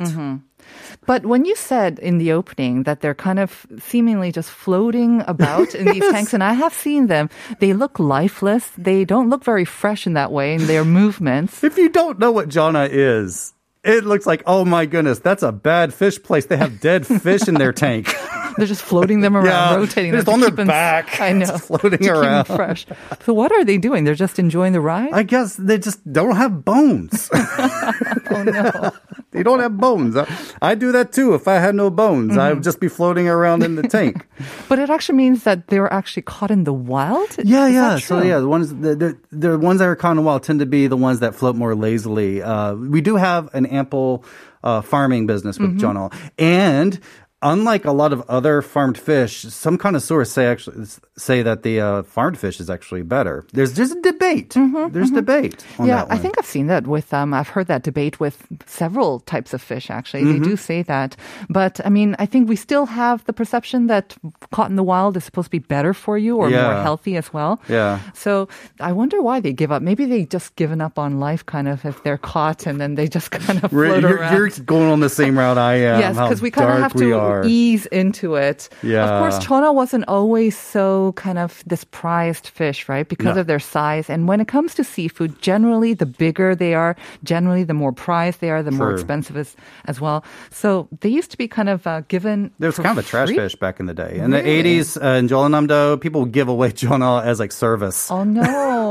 But 1.06 1.26
when 1.26 1.46
you 1.46 1.56
said 1.56 2.00
in 2.00 2.18
the 2.18 2.32
opening 2.32 2.84
that 2.84 3.02
they're 3.02 3.16
kind 3.16 3.40
of 3.40 3.66
seemingly 3.80 4.32
just 4.32 4.50
floating 4.50 5.24
about 5.28 5.74
in 5.76 5.86
these 5.86 6.04
tanks, 6.12 6.34
and 6.34 6.44
I 6.44 6.54
have 6.54 6.74
seen 6.74 7.08
them, 7.08 7.30
they 7.60 7.74
look 7.74 8.00
lifeless. 8.00 8.72
They 8.78 9.06
don't 9.06 9.30
look 9.30 9.44
very 9.44 9.66
fresh 9.66 10.06
in 10.06 10.14
that 10.14 10.32
way 10.32 10.56
in 10.56 10.68
their 10.68 10.86
movements. 11.00 11.64
If 11.64 11.78
you 11.78 11.90
don't 11.90 12.20
know 12.20 12.32
what 12.32 12.50
jana 12.50 12.88
is, 12.92 13.54
it 13.84 14.04
looks 14.04 14.26
like 14.26 14.44
oh 14.46 14.66
my 14.66 14.86
goodness, 14.86 15.20
that's 15.20 15.44
a 15.44 15.52
bad 15.52 15.94
fish 15.94 16.22
place. 16.22 16.46
They 16.46 16.58
have 16.58 16.80
dead 16.80 17.08
fish 17.08 17.48
in 17.48 17.56
their 17.56 17.74
tank. 17.74 18.14
They're 18.58 18.68
just 18.68 18.82
floating 18.82 19.22
them 19.22 19.36
around, 19.38 19.46
Yeah, 19.46 19.76
rotating 19.76 20.12
they're 20.12 20.24
them 20.24 20.26
just 20.26 20.34
on 20.34 20.40
their 20.42 20.50
them- 20.52 20.68
back, 20.68 21.22
I 21.22 21.32
know, 21.34 21.46
just 21.54 21.66
floating 21.68 21.92
to 21.92 21.98
keep 21.98 22.08
them 22.08 22.18
around. 22.24 22.46
fresh. 22.46 22.86
So 23.26 23.34
what 23.34 23.52
are 23.52 23.64
they 23.64 23.78
doing? 23.78 24.04
They're 24.04 24.16
just 24.16 24.40
enjoying 24.40 24.74
the 24.74 24.82
ride. 24.82 25.14
I 25.14 25.24
guess 25.24 25.56
they 25.56 25.78
just 25.78 26.02
don't 26.12 26.36
have 26.36 26.66
bones. 26.66 27.30
oh 27.34 28.44
no! 28.46 28.92
they 29.32 29.44
don't 29.44 29.60
have 29.60 29.78
bones. 29.78 30.16
I, 30.18 30.28
I 30.62 30.76
do 30.76 30.92
that 30.92 31.12
too. 31.12 31.34
If 31.36 31.48
I 31.48 31.56
had 31.56 31.76
no 31.76 31.90
bones, 31.90 32.32
Mm-hmm. 32.32 32.40
I'd 32.58 32.64
just 32.64 32.80
be 32.80 32.88
floating 32.90 33.28
around 33.30 33.64
in 33.64 33.76
the 33.76 33.84
tank. 33.84 34.26
But 34.70 34.80
it 34.80 34.90
actually 34.90 35.18
means 35.18 35.44
that 35.44 35.68
they 35.68 35.80
were 35.80 35.92
actually 35.94 36.24
caught 36.24 36.52
in 36.52 36.64
the 36.66 36.74
wild. 36.74 37.30
Yeah, 37.44 37.68
Is 37.68 37.74
yeah. 37.74 37.98
So 38.00 38.22
yeah, 38.22 38.40
the 38.40 38.48
ones 38.48 38.74
the, 38.74 38.96
the 38.96 39.18
the 39.32 39.58
ones 39.60 39.80
that 39.80 39.86
are 39.88 39.96
caught 39.96 40.12
in 40.12 40.18
the 40.18 40.24
wild 40.24 40.44
tend 40.44 40.60
to 40.60 40.66
be 40.66 40.88
the 40.88 40.98
ones 40.98 41.20
that 41.22 41.36
float 41.36 41.56
more 41.56 41.76
lazily. 41.76 42.42
Uh, 42.42 42.74
we 42.76 43.02
do 43.02 43.16
have 43.16 43.54
an 43.54 43.66
ample 43.68 44.26
uh, 44.64 44.82
farming 44.82 45.28
business 45.28 45.60
with 45.60 45.78
Mm-hmm. 45.80 45.86
Jono, 45.98 46.14
and 46.40 47.00
unlike 47.42 47.86
a 47.86 47.92
lot 47.92 48.12
of 48.14 48.22
other 48.30 48.62
farmed 48.62 48.98
fish, 48.98 49.42
some 49.44 49.78
connoisseurs 49.78 50.32
say 50.32 50.48
actually 50.48 50.86
say 51.18 51.42
that 51.44 51.64
the 51.64 51.80
uh, 51.80 52.04
farmed 52.04 52.38
fish 52.38 52.60
is 52.60 52.70
actually 52.70 53.04
better. 53.04 53.46
There's 53.54 53.74
there's 53.74 53.92
a 53.92 54.02
debate. 54.02 54.56
there's 54.92 55.12
debate 55.12 55.64
on 55.80 55.86
Mm-hmm, 55.86 55.86
yeah, 55.88 55.96
that 55.98 56.08
one. 56.10 56.18
I 56.18 56.22
think 56.22 56.38
I've 56.38 56.46
seen 56.46 56.68
that 56.68 56.88
with 56.88 57.14
um 57.14 57.34
I've 57.34 57.50
heard 57.50 57.68
that 57.68 57.84
debate 57.84 58.20
with 58.20 58.46
several 58.66 59.20
types 59.22 59.54
of 59.54 59.62
fish 59.62 59.90
actually. 59.90 60.24
They 60.24 60.34
Mm-hmm. 60.40 60.44
do 60.44 60.58
say 60.58 60.82
that. 60.84 61.16
But 61.50 61.80
I 61.86 61.90
mean, 61.90 62.16
I 62.20 62.26
think 62.26 62.50
we 62.50 62.56
still 62.56 62.86
have 62.86 63.24
the 63.26 63.34
perception 63.34 63.88
that 63.88 64.16
caught 64.52 64.70
in 64.70 64.76
the 64.76 64.84
wild 64.84 65.16
is 65.18 65.24
supposed 65.24 65.48
to 65.48 65.52
be 65.52 65.60
better 65.60 65.94
for 65.94 66.18
you 66.18 66.38
or 66.38 66.50
more 66.50 66.74
healthy 66.82 67.18
as 67.18 67.32
well. 67.34 67.62
Yeah. 67.70 68.00
So 68.14 68.48
I 68.80 68.92
wonder 68.94 69.22
why 69.22 69.40
they 69.42 69.54
give 69.54 69.72
up. 69.72 69.82
Maybe 69.82 70.06
they 70.06 70.26
just 70.26 70.56
given 70.56 70.82
up 70.82 70.98
on 71.00 71.20
life 71.20 71.46
kind 71.46 71.68
of 71.68 71.86
if 71.86 72.02
they're 72.04 72.18
caught 72.18 72.66
and 72.68 72.80
then 72.82 72.96
they 72.96 73.08
just 73.08 73.32
kind 73.46 73.64
of 73.64 73.70
float 73.72 74.02
you're, 74.02 74.18
around. 74.18 74.34
you're 74.36 74.50
going 74.66 74.90
on 74.92 75.00
the 75.02 75.10
same 75.10 75.38
route 75.38 75.58
I 75.58 75.76
am. 75.76 76.00
Yes, 76.00 76.16
because 76.16 76.42
we 76.42 76.52
kind 76.52 76.70
of 76.72 76.80
have 76.80 76.94
to 76.94 77.27
are. 77.28 77.44
ease 77.46 77.86
into 77.88 78.36
it. 78.36 78.70
Yeah. 78.84 79.06
Of 79.06 79.20
course, 79.22 79.46
chona 79.46 79.72
wasn't 79.74 80.06
always 80.08 80.58
so 80.58 81.14
kind 81.14 81.38
of 81.38 81.64
this 81.68 81.84
prized 81.84 82.48
fish, 82.48 82.88
right? 82.90 83.08
Because 83.08 83.36
No. 83.36 83.42
of 83.42 83.48
their 83.48 83.60
size. 83.60 84.10
And 84.10 84.28
when 84.28 84.40
it 84.42 84.48
comes 84.48 84.74
to 84.76 84.84
seafood, 84.84 85.42
generally 85.42 85.94
the 85.94 86.06
bigger 86.06 86.56
they 86.56 86.74
are, 86.74 86.96
generally 87.24 87.64
the 87.64 87.74
more 87.74 87.92
prized 87.92 88.40
they 88.42 88.50
are, 88.50 88.64
the 88.64 88.72
more 88.72 88.92
expensive 88.92 89.38
as, 89.38 89.56
as 89.86 90.00
well. 90.02 90.24
So 90.52 90.88
they 91.02 91.10
used 91.10 91.32
to 91.32 91.38
be 91.38 91.48
kind 91.48 91.70
of 91.70 91.86
uh, 91.88 92.02
given. 92.08 92.52
There 92.60 92.70
was 92.70 92.78
kind 92.78 92.98
of 92.98 93.04
a 93.06 93.08
trash 93.08 93.28
free? 93.30 93.38
fish 93.38 93.56
back 93.56 93.80
in 93.80 93.86
the 93.86 93.94
day. 93.94 94.18
In 94.20 94.32
Really? 94.32 94.62
the 94.62 94.82
80s, 94.82 94.98
uh, 94.98 95.20
in 95.20 95.28
Jeollanam-do, 95.28 95.98
people 95.98 96.22
would 96.22 96.32
give 96.32 96.48
away 96.48 96.72
Jonah 96.82 97.22
as 97.22 97.40
like 97.40 97.52
service. 97.52 98.10
Oh 98.10 98.24
no. 98.24 98.44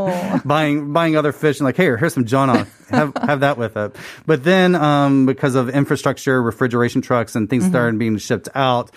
buying 0.44 0.92
buying 0.92 1.16
other 1.16 1.32
fish 1.32 1.58
and 1.58 1.64
like, 1.64 1.76
hey, 1.76 1.84
here's 1.84 2.14
some 2.14 2.24
Jonah. 2.24 2.66
have 2.90 3.12
have 3.20 3.40
that 3.40 3.58
with 3.58 3.76
it. 3.76 3.96
But 4.26 4.44
then 4.44 4.74
um, 4.74 5.26
because 5.26 5.54
of 5.54 5.68
infrastructure, 5.68 6.42
refrigeration 6.42 7.02
trucks, 7.02 7.34
and 7.34 7.48
things 7.48 7.66
started 7.66 7.98
being 7.98 8.18
shipped 8.18 8.48
out, 8.54 8.90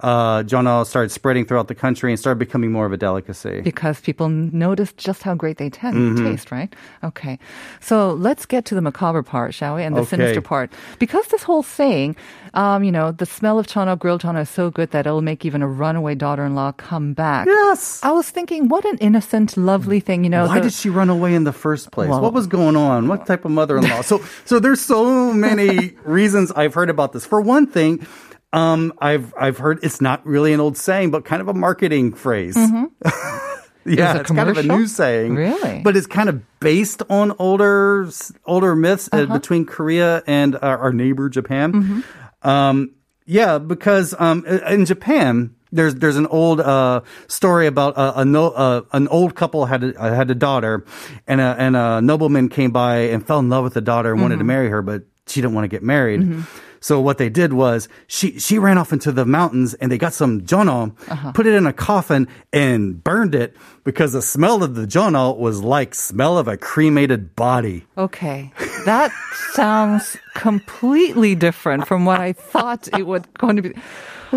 uh, 0.00 0.42
Jonah 0.44 0.84
started 0.84 1.10
spreading 1.10 1.44
throughout 1.44 1.66
the 1.68 1.74
country 1.74 2.12
and 2.12 2.18
started 2.18 2.38
becoming 2.38 2.70
more 2.70 2.86
of 2.86 2.92
a 2.92 2.96
delicacy. 2.96 3.60
because 3.62 4.00
people 4.00 4.28
noticed 4.28 4.96
just 4.96 5.22
how 5.22 5.34
great 5.34 5.58
they 5.58 5.68
tend 5.70 5.96
Mm-hmm. 5.96 6.24
taste, 6.24 6.52
right? 6.52 6.72
Okay. 7.02 7.38
So 7.80 8.12
let's 8.12 8.46
get 8.46 8.64
to 8.66 8.74
the 8.76 8.80
macabre 8.80 9.22
part, 9.24 9.54
shall 9.54 9.74
we? 9.76 9.82
And 9.82 9.96
the 9.96 10.00
Okay. 10.02 10.10
sinister 10.10 10.40
part. 10.40 10.70
Because 11.00 11.26
this 11.28 11.42
whole 11.42 11.62
saying, 11.64 12.14
um, 12.54 12.84
you 12.84 12.92
know, 12.92 13.10
the 13.10 13.26
smell 13.26 13.58
of 13.58 13.66
chana, 13.66 13.98
grilled 13.98 14.22
chana 14.22 14.42
is 14.42 14.48
so 14.50 14.70
good 14.70 14.90
that 14.92 15.06
it'll 15.06 15.20
make 15.22 15.44
even 15.44 15.62
a 15.62 15.68
runaway 15.68 16.14
daughter-in-law 16.14 16.72
come 16.72 17.12
back. 17.12 17.46
Yes. 17.46 18.00
I 18.04 18.12
was 18.12 18.30
thinking, 18.30 18.68
what 18.68 18.84
an 18.84 18.98
innocent, 18.98 19.56
lovely 19.56 19.98
thing, 20.00 20.22
you 20.22 20.30
know. 20.30 20.46
Why 20.46 20.56
the- 20.60 20.68
did 20.70 20.72
she 20.74 20.90
run 20.90 21.10
away 21.10 21.34
in 21.34 21.42
the 21.44 21.52
first 21.52 21.90
place? 21.90 22.08
Well- 22.08 22.20
what 22.20 22.32
was 22.32 22.46
going 22.46 22.76
on? 22.76 23.08
What 23.08 23.26
type 23.26 23.44
of 23.44 23.50
mother-in-law? 23.50 24.02
so, 24.02 24.22
so 24.44 24.60
there's 24.60 24.80
so 24.80 25.32
many 25.32 25.92
reasons 26.04 26.52
I've 26.52 26.74
heard 26.74 26.88
about 26.90 27.12
this. 27.12 27.26
For 27.26 27.40
one 27.40 27.66
thing, 27.66 28.06
um, 28.52 28.92
I've 28.98 29.34
I've 29.38 29.58
heard 29.58 29.80
it's 29.82 30.00
not 30.00 30.24
really 30.26 30.52
an 30.52 30.60
old 30.60 30.76
saying, 30.76 31.10
but 31.10 31.24
kind 31.24 31.42
of 31.42 31.48
a 31.48 31.54
marketing 31.54 32.12
phrase. 32.12 32.56
yeah, 33.84 34.16
a 34.16 34.20
it's 34.20 34.30
kind 34.30 34.48
of 34.48 34.58
a 34.58 34.62
new 34.62 34.86
saying, 34.86 35.34
Really? 35.34 35.82
But 35.82 35.96
it's 35.96 36.06
kind 36.06 36.28
of 36.28 36.42
based 36.60 37.02
on 37.10 37.34
older 37.38 38.08
older 38.46 38.74
myths 38.74 39.08
uh, 39.12 39.26
between 39.26 39.66
Korea 39.66 40.22
and 40.26 40.56
our, 40.56 40.78
our 40.78 40.92
neighbor 40.92 41.28
Japan. 41.28 42.04
Um, 42.42 42.94
yeah, 43.26 43.58
because 43.58 44.14
um, 44.18 44.46
in 44.46 44.86
Japan, 44.86 45.54
there's 45.70 45.96
there's 45.96 46.16
an 46.16 46.26
old 46.28 46.60
uh, 46.60 47.02
story 47.26 47.66
about 47.66 47.98
a, 47.98 48.20
a 48.20 48.24
no, 48.24 48.50
uh, 48.50 48.82
an 48.92 49.08
old 49.08 49.34
couple 49.34 49.66
had 49.66 49.84
a, 49.84 50.00
uh, 50.00 50.14
had 50.14 50.30
a 50.30 50.34
daughter, 50.34 50.86
and 51.26 51.42
a 51.42 51.54
and 51.58 51.76
a 51.76 52.00
nobleman 52.00 52.48
came 52.48 52.70
by 52.70 52.96
and 52.96 53.26
fell 53.26 53.40
in 53.40 53.50
love 53.50 53.64
with 53.64 53.74
the 53.74 53.82
daughter 53.82 54.12
and 54.12 54.22
wanted 54.22 54.38
to 54.38 54.44
marry 54.44 54.70
her, 54.70 54.80
but 54.80 55.02
she 55.26 55.42
didn't 55.42 55.52
want 55.52 55.64
to 55.64 55.68
get 55.68 55.82
married. 55.82 56.22
So 56.80 57.00
what 57.00 57.18
they 57.18 57.28
did 57.28 57.52
was 57.52 57.88
she 58.06 58.38
she 58.38 58.58
ran 58.58 58.78
off 58.78 58.92
into 58.92 59.12
the 59.12 59.24
mountains 59.24 59.74
and 59.74 59.90
they 59.90 59.98
got 59.98 60.12
some 60.12 60.42
jono, 60.42 60.94
uh-huh. 61.10 61.32
put 61.32 61.46
it 61.46 61.54
in 61.54 61.66
a 61.66 61.72
coffin 61.72 62.28
and 62.52 63.02
burned 63.02 63.34
it 63.34 63.56
because 63.84 64.12
the 64.12 64.22
smell 64.22 64.62
of 64.62 64.74
the 64.74 64.86
jono 64.86 65.36
was 65.36 65.62
like 65.62 65.94
smell 65.94 66.38
of 66.38 66.48
a 66.48 66.56
cremated 66.56 67.34
body. 67.34 67.84
Okay. 67.96 68.52
That 68.84 69.10
sounds 69.52 70.16
completely 70.34 71.34
different 71.34 71.86
from 71.86 72.04
what 72.04 72.20
I 72.20 72.32
thought 72.32 72.88
it 72.98 73.06
was 73.06 73.22
going 73.38 73.56
to 73.56 73.62
be. 73.62 73.74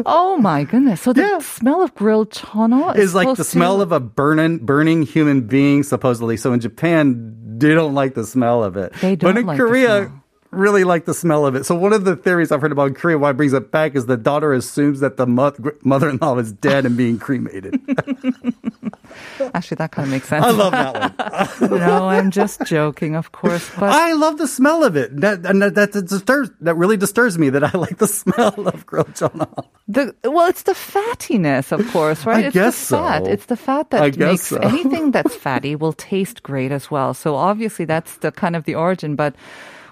Oh 0.05 0.37
my 0.37 0.63
goodness. 0.63 1.01
So 1.01 1.11
the 1.13 1.21
Yeah. 1.21 1.39
smell 1.39 1.81
of 1.81 1.93
grilled 1.95 2.31
chana 2.31 2.95
is 2.95 3.09
is 3.09 3.15
like 3.15 3.35
the 3.37 3.43
smell 3.43 3.77
to- 3.77 3.83
of 3.83 3.91
a 3.91 3.99
burning 3.99 4.59
burning 4.59 5.01
human 5.03 5.41
being 5.41 5.83
supposedly 5.83 6.37
so 6.37 6.53
in 6.53 6.59
japan 6.61 7.35
they 7.57 7.73
don't 7.75 7.93
like 7.93 8.13
the 8.15 8.23
smell 8.25 8.63
of 8.63 8.77
it 8.77 8.93
They 9.01 9.15
but 9.15 9.33
don't 9.33 9.37
in 9.39 9.45
like 9.45 9.57
the 9.57 9.63
korea 9.63 10.05
smell. 10.07 10.20
Really 10.51 10.83
like 10.83 11.05
the 11.05 11.13
smell 11.13 11.45
of 11.45 11.55
it. 11.55 11.65
So 11.65 11.75
one 11.75 11.93
of 11.93 12.03
the 12.03 12.15
theories 12.15 12.51
I've 12.51 12.61
heard 12.61 12.71
about 12.71 12.89
in 12.89 12.93
Korea, 12.93 13.17
why 13.17 13.31
it 13.31 13.37
brings 13.37 13.53
it 13.53 13.71
back, 13.71 13.95
is 13.95 14.05
the 14.05 14.17
daughter 14.17 14.53
assumes 14.53 14.99
that 14.99 15.17
the 15.17 15.25
mo- 15.25 15.55
mother-in-law 15.83 16.37
is 16.39 16.51
dead 16.51 16.85
and 16.85 16.97
being 16.97 17.17
cremated. 17.17 17.79
Actually, 19.53 19.75
that 19.75 19.91
kind 19.91 20.07
of 20.07 20.11
makes 20.11 20.27
sense. 20.27 20.45
I 20.45 20.51
love 20.51 20.71
that 20.71 21.59
one. 21.59 21.69
no, 21.79 22.09
I'm 22.09 22.31
just 22.31 22.61
joking, 22.65 23.15
of 23.15 23.31
course. 23.31 23.69
But 23.77 23.91
I 23.91 24.13
love 24.13 24.37
the 24.37 24.47
smell 24.47 24.83
of 24.83 24.95
it. 24.95 25.15
That 25.21 25.45
and 25.45 25.61
that, 25.61 25.75
that, 25.75 25.91
disturbs, 25.91 26.51
that 26.61 26.75
really 26.75 26.97
disturbs 26.97 27.37
me 27.37 27.49
that 27.49 27.63
I 27.63 27.77
like 27.77 27.97
the 27.97 28.07
smell 28.21 28.67
of 28.67 28.85
grilled 28.85 29.13
chana. 29.13 29.47
the 29.87 30.15
well, 30.23 30.47
it's 30.49 30.63
the 30.63 30.73
fattiness, 30.73 31.71
of 31.71 31.85
course, 31.91 32.25
right? 32.25 32.45
I 32.45 32.47
it's 32.47 32.53
guess 32.53 32.89
the 32.89 32.97
fat. 32.97 33.25
so. 33.25 33.31
It's 33.31 33.45
the 33.45 33.57
fat 33.57 33.89
that 33.91 34.17
makes 34.17 34.47
so. 34.47 34.57
anything 34.57 35.11
that's 35.11 35.35
fatty 35.35 35.75
will 35.75 35.93
taste 35.93 36.43
great 36.43 36.71
as 36.71 36.91
well. 36.91 37.13
So 37.13 37.35
obviously, 37.35 37.85
that's 37.85 38.17
the 38.17 38.31
kind 38.31 38.55
of 38.55 38.65
the 38.65 38.75
origin. 38.75 39.15
But 39.15 39.35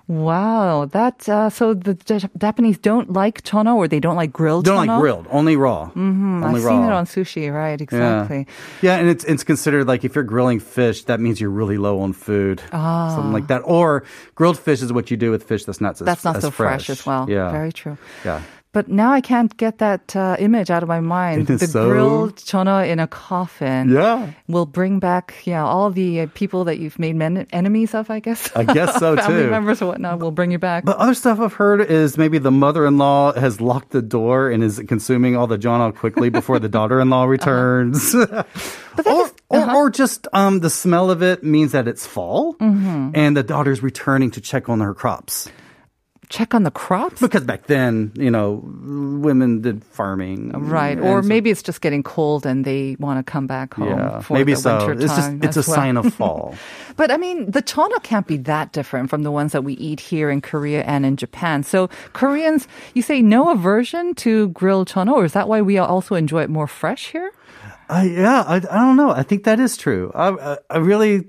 wow, 0.09 0.85
that 0.85 1.29
uh, 1.29 1.49
so 1.49 1.73
the 1.73 1.93
Japanese 2.37 2.77
don't 2.79 3.13
like 3.13 3.43
chana, 3.43 3.75
or 3.75 3.87
they 3.87 3.99
don't 4.01 4.15
like 4.17 4.33
grilled. 4.33 4.65
Don't 4.65 4.87
like 4.87 4.99
grilled, 4.99 5.27
only 5.29 5.55
raw. 5.55 5.85
Mm-hmm, 5.89 6.43
I've 6.43 6.49
only 6.49 6.61
seen 6.61 6.83
it 6.83 6.91
on 6.91 7.05
sushi, 7.05 7.53
right? 7.53 7.79
Exactly. 7.79 8.47
Yeah, 8.81 8.97
and 8.97 9.07
it's 9.07 9.23
it's 9.23 9.43
considered 9.43 9.87
like 9.87 10.03
if 10.03 10.15
you're 10.15 10.23
grilling 10.25 10.59
fish, 10.59 11.03
that 11.05 11.19
means 11.19 11.39
you're 11.39 11.49
really 11.51 11.77
low 11.77 12.01
on 12.01 12.13
food, 12.13 12.59
something 12.71 13.31
like 13.31 13.47
that. 13.47 13.61
Or 13.63 14.03
grilled 14.35 14.59
fish 14.59 14.81
is 14.81 14.91
what 14.91 15.11
you 15.11 15.15
do 15.17 15.31
with 15.31 15.43
fish 15.43 15.63
that's 15.63 15.79
not 15.79 15.93
as, 15.93 15.99
That's 15.99 16.25
not 16.25 16.37
as 16.37 16.41
so 16.41 16.51
fresh. 16.51 16.89
as 16.89 17.05
well. 17.05 17.29
Yeah, 17.29 17.51
Very 17.51 17.71
true. 17.71 17.97
Yeah, 18.25 18.41
But 18.71 18.87
now 18.87 19.11
I 19.11 19.19
can't 19.19 19.55
get 19.57 19.79
that 19.79 20.15
uh, 20.15 20.35
image 20.37 20.69
out 20.69 20.83
of 20.83 20.89
my 20.89 20.99
mind. 20.99 21.47
The 21.47 21.57
so- 21.65 21.89
grilled 21.89 22.35
chana 22.35 22.87
in 22.87 22.99
a 22.99 23.07
coffin. 23.07 23.89
yeah. 23.89 24.29
will 24.47 24.67
bring 24.67 24.99
back, 24.99 25.33
yeah, 25.45 25.65
all 25.65 25.89
the 25.89 26.21
uh, 26.21 26.27
people 26.35 26.65
that 26.65 26.77
you've 26.77 26.99
made 26.99 27.15
men- 27.15 27.47
enemies 27.51 27.95
of, 27.95 28.11
I 28.11 28.19
guess. 28.19 28.55
I 28.55 28.63
guess 28.65 28.99
so, 28.99 29.15
Family 29.17 29.43
too. 29.45 29.49
members 29.49 29.81
or 29.81 29.87
whatnot 29.87 30.19
will 30.19 30.29
bring 30.29 30.51
you 30.51 30.59
back. 30.59 30.85
But 30.85 30.97
other 30.97 31.15
stuff 31.15 31.39
I've 31.39 31.53
heard 31.53 31.81
is 31.81 32.15
maybe 32.15 32.37
the 32.37 32.51
mother-in-law 32.51 33.33
has 33.39 33.59
locked 33.59 33.89
the 33.89 34.03
door 34.03 34.51
and 34.51 34.63
is 34.63 34.79
consuming 34.87 35.35
all 35.35 35.47
the 35.47 35.57
jana 35.57 35.91
quickly 35.91 36.29
before 36.29 36.59
the 36.59 36.69
daughter-in-law 36.69 37.23
returns. 37.37 38.13
Uh-huh. 38.13 38.43
But 38.97 39.07
or, 39.07 39.21
is- 39.25 39.33
or, 39.49 39.59
uh-huh. 39.61 39.75
or 39.77 39.89
just 39.89 40.27
um, 40.33 40.59
the 40.59 40.69
smell 40.69 41.09
of 41.09 41.23
it 41.23 41.41
means 41.43 41.71
that 41.71 41.87
it's 41.87 42.05
fall 42.05 42.53
Mm-hmm. 42.55 43.11
and 43.15 43.35
the 43.35 43.41
daughter's 43.43 43.81
returning 43.81 44.29
to 44.31 44.41
check 44.41 44.69
on 44.69 44.79
her 44.81 44.93
crops. 44.93 45.49
Check 46.29 46.53
on 46.53 46.61
the 46.61 46.69
crops. 46.69 47.19
Because 47.19 47.43
back 47.43 47.65
then, 47.65 48.11
you 48.15 48.29
know, 48.29 48.61
women 48.63 49.61
did 49.61 49.83
farming. 49.83 50.51
Right, 50.51 50.99
or 50.99 51.23
so- 51.23 51.27
maybe 51.27 51.49
it's 51.49 51.63
just 51.63 51.81
getting 51.81 52.03
cold 52.03 52.45
and 52.45 52.63
they 52.65 52.95
want 52.99 53.17
to 53.25 53.29
come 53.29 53.47
back 53.47 53.73
home 53.73 53.87
yeah, 53.89 54.19
for 54.21 54.35
maybe 54.35 54.53
the 54.53 54.59
so. 54.61 54.77
winter 54.77 54.93
It's 54.93 55.15
just 55.15 55.31
it's 55.43 55.57
a 55.57 55.65
well. 55.67 55.75
sign 55.75 55.97
of 55.97 56.13
fall. 56.19 56.53
But 56.97 57.09
I 57.09 57.17
mean, 57.17 57.49
the 57.49 57.63
chana 57.63 58.01
can't 58.03 58.27
be 58.27 58.37
that 58.45 58.73
different 58.73 59.09
from 59.09 59.23
the 59.23 59.31
ones 59.31 59.53
that 59.53 59.63
we 59.63 59.73
eat 59.73 59.99
here 59.99 60.29
in 60.29 60.39
Korea 60.41 60.83
and 60.83 61.03
in 61.03 61.17
Japan. 61.17 61.63
So 61.63 61.89
Koreans, 62.13 62.67
you 62.93 63.01
say 63.01 63.23
no 63.23 63.49
aversion 63.51 64.13
to 64.15 64.49
grilled 64.49 64.87
chana, 64.87 65.13
or 65.13 65.25
is 65.25 65.33
that 65.33 65.47
why 65.47 65.61
we 65.61 65.79
also 65.79 66.13
enjoy 66.13 66.43
it 66.43 66.49
more 66.51 66.67
fresh 66.67 67.09
here? 67.11 67.31
Uh, 67.89 68.05
yeah, 68.05 68.43
I, 68.45 68.57
I 68.57 68.59
don't 68.59 68.97
know. 68.97 69.09
I 69.09 69.23
think 69.23 69.45
that 69.45 69.59
is 69.59 69.75
true. 69.75 70.11
I, 70.13 70.29
I, 70.29 70.57
I 70.69 70.77
really. 70.77 71.25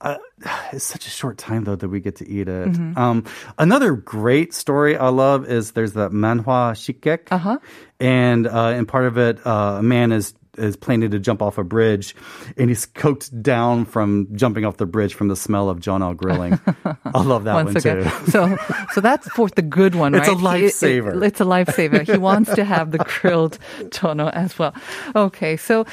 Uh, 0.00 0.16
it's 0.72 0.84
such 0.84 1.06
a 1.06 1.10
short 1.10 1.38
time 1.38 1.64
though 1.64 1.76
that 1.76 1.88
we 1.88 2.00
get 2.00 2.16
to 2.16 2.28
eat 2.28 2.48
it. 2.48 2.68
Mm-hmm. 2.68 2.98
Um, 2.98 3.24
another 3.58 3.92
great 3.94 4.54
story 4.54 4.96
I 4.96 5.08
love 5.08 5.48
is 5.50 5.72
there's 5.72 5.92
the 5.92 6.08
manhwa 6.10 6.72
Sikgaek, 6.74 7.28
Uh-huh. 7.30 7.58
and 7.98 8.46
uh, 8.46 8.68
and 8.68 8.86
part 8.86 9.06
of 9.06 9.18
it, 9.18 9.44
uh, 9.46 9.76
a 9.78 9.82
man 9.82 10.12
is 10.12 10.34
is 10.56 10.74
planning 10.74 11.08
to 11.12 11.20
jump 11.20 11.40
off 11.40 11.56
a 11.56 11.62
bridge, 11.62 12.16
and 12.56 12.68
he's 12.68 12.84
coked 12.84 13.30
down 13.42 13.84
from 13.84 14.26
jumping 14.34 14.64
off 14.64 14.76
the 14.76 14.86
bridge 14.86 15.14
from 15.14 15.28
the 15.28 15.36
smell 15.36 15.68
of 15.70 15.78
John 15.78 16.02
L. 16.02 16.14
grilling. 16.14 16.58
I 17.04 17.22
love 17.22 17.44
that 17.44 17.54
one 17.54 17.76
again, 17.76 18.02
too. 18.02 18.10
so 18.32 18.56
so 18.90 19.00
that's 19.00 19.28
for 19.30 19.48
the 19.50 19.62
good 19.62 19.94
one, 19.94 20.14
right? 20.14 20.22
It's 20.22 20.28
a? 20.28 20.34
He- 20.34 20.64
it- 20.66 20.72
lifesaver. 20.74 21.22
it's 21.22 21.40
a 21.40 21.44
lifesaver. 21.44 22.02
He 22.04 22.18
wants 22.18 22.52
to 22.56 22.64
have 22.64 22.90
the 22.90 22.98
grilled 23.20 23.58
chana 23.90 24.32
as 24.32 24.58
well. 24.58 24.74
Okay, 25.14 25.56
so 25.56 25.86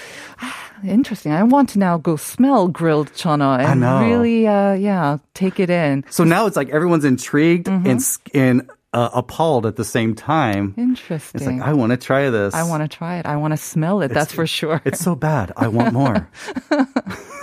interesting. 0.83 1.31
I 1.31 1.43
want 1.43 1.69
to 1.69 1.79
now 1.79 1.97
go 1.97 2.15
smell 2.15 2.67
grilled 2.67 3.11
chana 3.13 3.59
and 3.59 3.81
really, 4.09 4.47
uh, 4.47 4.73
yeah, 4.73 5.17
take 5.33 5.59
it 5.59 5.69
in. 5.69 6.03
So 6.09 6.23
now 6.23 6.45
it's 6.47 6.55
like 6.55 6.69
everyone's 6.69 7.05
intrigued 7.05 7.67
Mm-hmm. 7.67 7.87
and 7.87 8.01
and 8.33 8.69
uh, 8.93 9.09
appalled 9.13 9.65
at 9.65 9.75
the 9.75 9.83
same 9.83 10.15
time. 10.15 10.73
Interesting. 10.77 11.41
It's 11.41 11.47
like 11.49 11.61
I 11.61 11.73
want 11.73 11.91
to 11.91 11.97
try 11.97 12.29
this. 12.29 12.53
I 12.53 12.63
want 12.63 12.81
to 12.89 12.97
try 12.97 13.17
it. 13.17 13.25
I 13.25 13.35
want 13.35 13.51
to 13.51 13.57
smell 13.57 14.01
it. 14.01 14.07
that's 14.09 14.31
for 14.33 14.47
sure. 14.47 14.81
It's 14.85 14.99
so 15.01 15.15
bad. 15.15 15.51
I 15.57 15.67
want 15.67 15.93
more. 15.93 16.29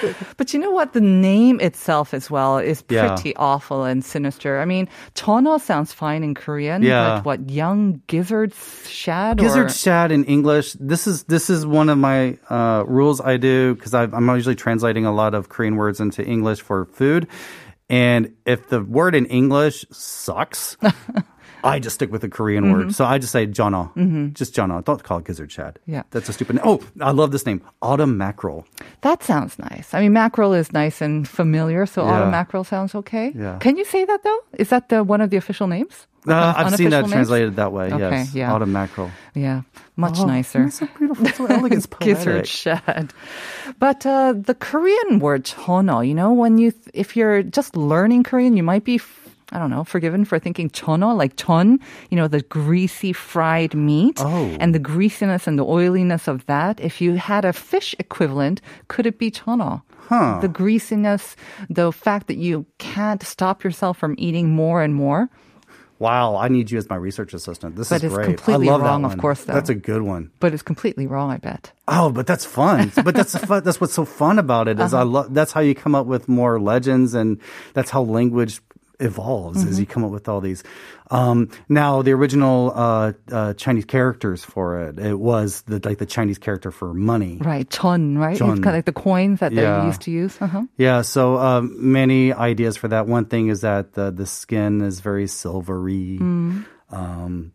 But 0.36 0.52
you 0.52 0.58
know 0.60 0.70
what? 0.70 0.92
The 0.92 1.00
name 1.00 1.60
itself 1.60 2.14
as 2.14 2.30
well 2.30 2.58
is 2.58 2.82
Yeah. 2.88 3.08
pretty 3.14 3.34
awful 3.36 3.84
and 3.84 4.04
sinister. 4.04 4.60
I 4.60 4.64
mean, 4.64 4.88
Tono 5.14 5.58
sounds 5.58 5.92
fine 5.92 6.24
in 6.24 6.34
Korean, 6.34 6.82
Yeah. 6.82 7.16
but 7.16 7.24
what 7.24 7.50
young 7.50 8.00
gizzard 8.06 8.52
shad 8.86 9.38
Gizzard 9.38 9.66
or 9.66 9.68
shad 9.70 10.10
in 10.12 10.24
English. 10.24 10.72
This 10.80 11.06
is 11.06 11.24
this 11.24 11.48
is 11.50 11.64
one 11.66 11.88
of 11.88 11.98
my 11.98 12.38
uh, 12.50 12.84
rules 12.86 13.20
I 13.20 13.36
do 13.36 13.74
because 13.74 13.94
I'm 13.94 14.28
usually 14.30 14.56
translating 14.56 15.06
a 15.06 15.12
lot 15.12 15.34
of 15.34 15.48
Korean 15.48 15.76
words 15.76 16.00
into 16.00 16.24
English 16.24 16.60
for 16.60 16.86
food, 16.86 17.26
and 17.88 18.32
if 18.46 18.68
the 18.68 18.80
word 18.82 19.14
in 19.14 19.26
English 19.26 19.84
sucks. 19.90 20.76
I 21.64 21.78
just 21.78 21.94
stick 21.94 22.10
with 22.12 22.20
the 22.22 22.28
Korean 22.28 22.72
word. 22.72 22.94
So 22.94 23.04
I 23.04 23.18
just 23.18 23.32
say 23.32 23.46
jana. 23.46 23.90
Just 24.34 24.54
jana. 24.54 24.82
Don't 24.82 25.02
call 25.02 25.18
it 25.18 25.24
gizzard 25.24 25.50
shad. 25.52 25.78
Yeah. 25.86 26.02
That's 26.10 26.28
a 26.28 26.32
stupid 26.32 26.56
name. 26.56 26.64
Oh, 26.66 26.80
I 27.00 27.10
love 27.12 27.30
this 27.32 27.46
name. 27.46 27.60
Autumn 27.80 28.16
mackerel. 28.18 28.66
that 29.02 29.22
sounds 29.22 29.58
nice. 29.58 29.94
I 29.94 30.00
mean, 30.00 30.12
mackerel 30.12 30.52
is 30.54 30.72
nice 30.72 31.00
and 31.00 31.26
familiar, 31.28 31.86
so 31.86 32.04
Yeah. 32.04 32.12
autumn 32.12 32.30
mackerel 32.30 32.64
sounds 32.64 32.94
okay. 32.94 33.32
Yeah. 33.34 33.58
Can 33.58 33.76
you 33.76 33.84
say 33.84 34.04
that 34.04 34.22
though? 34.22 34.40
Is 34.58 34.68
that 34.70 34.88
the 34.88 35.02
one 35.04 35.20
of 35.20 35.30
the 35.30 35.36
official 35.36 35.66
names? 35.66 36.06
Uh, 36.26 36.32
Un- 36.34 36.66
I've 36.66 36.76
seen 36.76 36.90
that 36.90 37.00
names? 37.02 37.12
translated 37.12 37.56
that 37.56 37.72
way. 37.72 37.86
Okay, 37.92 37.98
yes. 37.98 38.34
yeah. 38.34 38.52
Autumn 38.54 38.70
mackerel. 38.72 39.10
Yeah, 39.34 39.62
much 39.96 40.18
Oh, 40.20 40.24
nicer. 40.26 40.64
It's 40.66 40.78
so 40.78 40.86
beautiful. 40.96 41.26
So 41.26 41.46
elegant. 41.46 41.86
Gizzard 42.00 42.46
shad. 42.46 43.12
But 43.80 44.06
uh, 44.06 44.34
the 44.36 44.54
Korean 44.54 45.18
word 45.18 45.44
chono, 45.44 46.06
you 46.06 46.14
know, 46.14 46.32
when 46.32 46.58
you 46.58 46.70
th- 46.70 46.90
if 46.94 47.16
you're 47.16 47.42
just 47.42 47.76
learning 47.76 48.22
Korean, 48.22 48.56
you 48.56 48.62
might 48.62 48.84
be. 48.84 48.96
f- 48.96 49.18
I 49.52 49.58
don't 49.58 49.70
know, 49.70 49.84
forgiven 49.84 50.24
for 50.24 50.38
thinking 50.38 50.70
chono, 50.70 51.16
like 51.16 51.36
chon, 51.36 51.78
you 52.10 52.16
know, 52.16 52.26
the 52.26 52.40
greasy 52.40 53.12
fried 53.12 53.74
meat. 53.74 54.18
Oh. 54.20 54.56
And 54.58 54.74
the 54.74 54.78
greasiness 54.78 55.46
and 55.46 55.58
the 55.58 55.64
oiliness 55.64 56.26
of 56.26 56.46
that. 56.46 56.80
If 56.80 57.00
you 57.00 57.16
had 57.16 57.44
a 57.44 57.52
fish 57.52 57.94
equivalent, 57.98 58.60
could 58.88 59.06
it 59.06 59.18
be 59.18 59.30
chono? 59.30 59.82
Huh. 60.08 60.38
The 60.40 60.48
greasiness, 60.48 61.36
the 61.70 61.92
fact 61.92 62.26
that 62.26 62.36
you 62.36 62.66
can't 62.78 63.22
stop 63.22 63.62
yourself 63.62 63.98
from 63.98 64.14
eating 64.18 64.50
more 64.50 64.82
and 64.82 64.94
more. 64.94 65.28
Wow, 66.02 66.34
I 66.34 66.48
need 66.48 66.68
you 66.68 66.78
as 66.78 66.90
my 66.90 66.96
research 66.96 67.32
assistant. 67.32 67.76
This 67.76 67.90
But 67.90 68.02
is 68.02 68.12
great. 68.12 68.24
completely 68.24 68.68
I 68.68 68.72
love 68.72 68.82
wrong, 68.82 69.02
that 69.02 69.06
of 69.06 69.12
one. 69.12 69.20
course, 69.20 69.44
though. 69.44 69.52
That's 69.52 69.70
a 69.70 69.74
good 69.76 70.02
one. 70.02 70.32
But 70.40 70.52
it's 70.52 70.62
completely 70.62 71.06
wrong, 71.06 71.30
I 71.30 71.36
bet. 71.36 71.70
Oh, 71.86 72.10
but 72.10 72.26
that's 72.26 72.44
fun. 72.44 72.90
but 73.04 73.14
that's 73.14 73.38
fun, 73.38 73.62
that's 73.62 73.80
what's 73.80 73.94
so 73.94 74.04
fun 74.04 74.40
about 74.40 74.66
it 74.66 74.80
is 74.80 74.92
I 74.92 75.02
uh-huh. 75.02 75.06
love 75.06 75.34
that's 75.34 75.52
how 75.52 75.60
you 75.60 75.76
come 75.76 75.94
up 75.94 76.06
with 76.06 76.28
more 76.28 76.58
legends 76.58 77.14
and 77.14 77.38
that's 77.74 77.90
how 77.90 78.02
language 78.02 78.60
evolves 79.02 79.64
as 79.64 79.78
you 79.80 79.86
come 79.86 80.04
up 80.04 80.10
with 80.10 80.28
all 80.28 80.40
these. 80.40 80.62
Um, 81.10 81.50
now 81.68 82.00
the 82.02 82.12
original 82.12 82.72
uh, 82.74 83.12
uh, 83.30 83.52
Chinese 83.54 83.84
characters 83.84 84.44
for 84.44 84.80
it 84.88 84.98
it 84.98 85.18
was 85.18 85.62
the 85.62 85.80
like 85.84 85.98
the 85.98 86.06
Chinese 86.06 86.38
character 86.38 86.70
for 86.70 86.94
money. 86.94 87.36
Right, 87.40 87.68
chon, 87.68 88.16
right? 88.16 88.32
It's 88.32 88.40
kind 88.40 88.58
of 88.66 88.74
like 88.74 88.86
the 88.86 88.92
coins 88.92 89.40
that 89.40 89.52
Yeah. 89.52 89.80
they 89.80 89.86
used 89.86 90.00
to 90.02 90.10
use. 90.10 90.36
Uh-huh. 90.40 90.62
Yeah, 90.78 91.02
so 91.02 91.36
um, 91.36 91.74
many 91.76 92.32
ideas 92.32 92.76
for 92.78 92.88
that. 92.88 93.06
One 93.06 93.26
thing 93.26 93.48
is 93.48 93.60
that 93.60 93.92
the 93.92 94.10
the 94.10 94.24
skin 94.26 94.80
is 94.80 95.00
very 95.00 95.26
silvery, 95.26 96.16
um, 96.90 97.52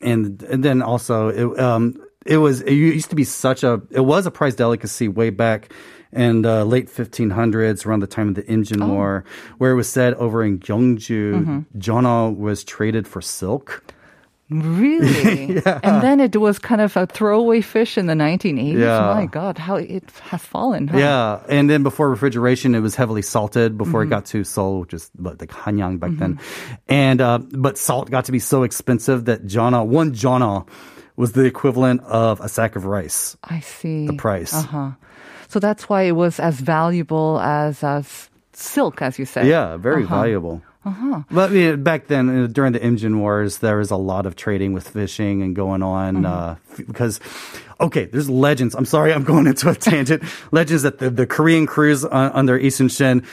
and 0.00 0.42
and 0.42 0.64
then 0.64 0.82
also 0.82 1.28
it 1.28 1.58
um, 1.58 1.96
it 2.26 2.36
was 2.36 2.60
it 2.62 2.74
used 2.74 3.10
to 3.10 3.16
be 3.16 3.24
such 3.24 3.64
a 3.64 3.80
it 3.90 4.00
was 4.00 4.26
a 4.26 4.30
prized 4.30 4.58
delicacy 4.58 5.08
way 5.08 5.30
back 5.30 5.72
in 6.12 6.42
the 6.42 6.64
late 6.64 6.88
1500s, 6.88 7.86
around 7.86 8.00
the 8.00 8.06
time 8.06 8.28
of 8.28 8.34
the 8.34 8.42
Imjin 8.42 8.86
War, 8.88 9.24
where 9.58 9.72
it 9.72 9.76
was 9.76 9.88
said 9.88 10.14
over 10.14 10.42
in 10.42 10.58
Gyeongju, 10.58 11.66
jonna 11.78 12.36
was 12.36 12.64
traded 12.64 13.06
for 13.06 13.20
silk. 13.20 13.82
Really? 14.52 15.54
yeah. 15.64 15.78
And 15.84 16.02
then 16.02 16.18
it 16.18 16.34
was 16.36 16.58
kind 16.58 16.80
of 16.80 16.96
a 16.96 17.06
throwaway 17.06 17.60
fish 17.60 17.96
in 17.96 18.06
the 18.06 18.14
1980s. 18.14 18.80
Yeah. 18.80 19.14
My 19.14 19.26
God, 19.26 19.58
how 19.58 19.76
it 19.76 20.10
has 20.22 20.42
fallen. 20.42 20.88
Huh? 20.88 20.98
Yeah, 20.98 21.42
and 21.48 21.70
then 21.70 21.84
before 21.84 22.10
refrigeration, 22.10 22.74
it 22.74 22.80
was 22.80 22.96
heavily 22.96 23.22
salted 23.22 23.78
before 23.78 24.02
Mm-hmm. 24.02 24.12
it 24.12 24.16
got 24.16 24.26
to 24.26 24.42
Seoul, 24.42 24.80
which 24.80 24.94
is 24.94 25.08
like 25.16 25.38
Hanyang 25.50 26.00
back 26.00 26.10
then. 26.14 26.40
And 26.88 27.20
uh, 27.20 27.38
but 27.38 27.78
salt 27.78 28.10
got 28.10 28.24
to 28.24 28.32
be 28.32 28.40
so 28.40 28.64
expensive 28.64 29.26
that 29.26 29.46
jana 29.46 29.84
one 29.84 30.14
jana 30.14 30.64
was 31.16 31.30
the 31.32 31.44
equivalent 31.44 32.00
of 32.02 32.40
a 32.40 32.48
sack 32.48 32.74
of 32.76 32.86
rice. 32.86 33.36
I 33.44 33.60
see. 33.60 34.06
The 34.06 34.14
price. 34.14 34.52
Uh-huh. 34.54 34.92
So 35.50 35.58
that's 35.58 35.88
why 35.88 36.02
it 36.02 36.12
was 36.12 36.38
as 36.38 36.60
valuable 36.60 37.40
as, 37.40 37.82
as 37.82 38.30
silk, 38.52 39.02
as 39.02 39.18
you 39.18 39.24
said. 39.24 39.46
Yeah, 39.46 39.76
very 39.76 40.04
valuable. 40.04 40.62
Uh-huh. 40.84 41.22
But 41.30 41.50
I 41.50 41.52
mean, 41.52 41.82
back 41.82 42.06
then, 42.06 42.44
uh, 42.44 42.46
during 42.46 42.72
the 42.72 42.78
Imjin 42.78 43.18
Wars, 43.18 43.58
there 43.58 43.76
was 43.76 43.90
a 43.90 43.96
lot 43.96 44.26
of 44.26 44.36
trading 44.36 44.72
with 44.72 44.88
fishing 44.88 45.42
and 45.42 45.54
going 45.54 45.82
on 45.82 46.24
uh, 46.24 46.56
f- 46.72 46.86
because, 46.86 47.20
okay, 47.80 48.06
there's 48.06 48.30
legends. 48.30 48.74
I'm 48.74 48.86
sorry, 48.86 49.12
I'm 49.12 49.24
going 49.24 49.46
into 49.48 49.68
a 49.68 49.74
tangent. 49.90 50.22
legends 50.52 50.84
that 50.84 50.98
the, 50.98 51.10
the 51.10 51.26
Korean 51.26 51.66
crews 51.66 52.04
uh, 52.04 52.30
under 52.32 52.56
Yi 52.56 52.70
Sun-shin 52.70 53.26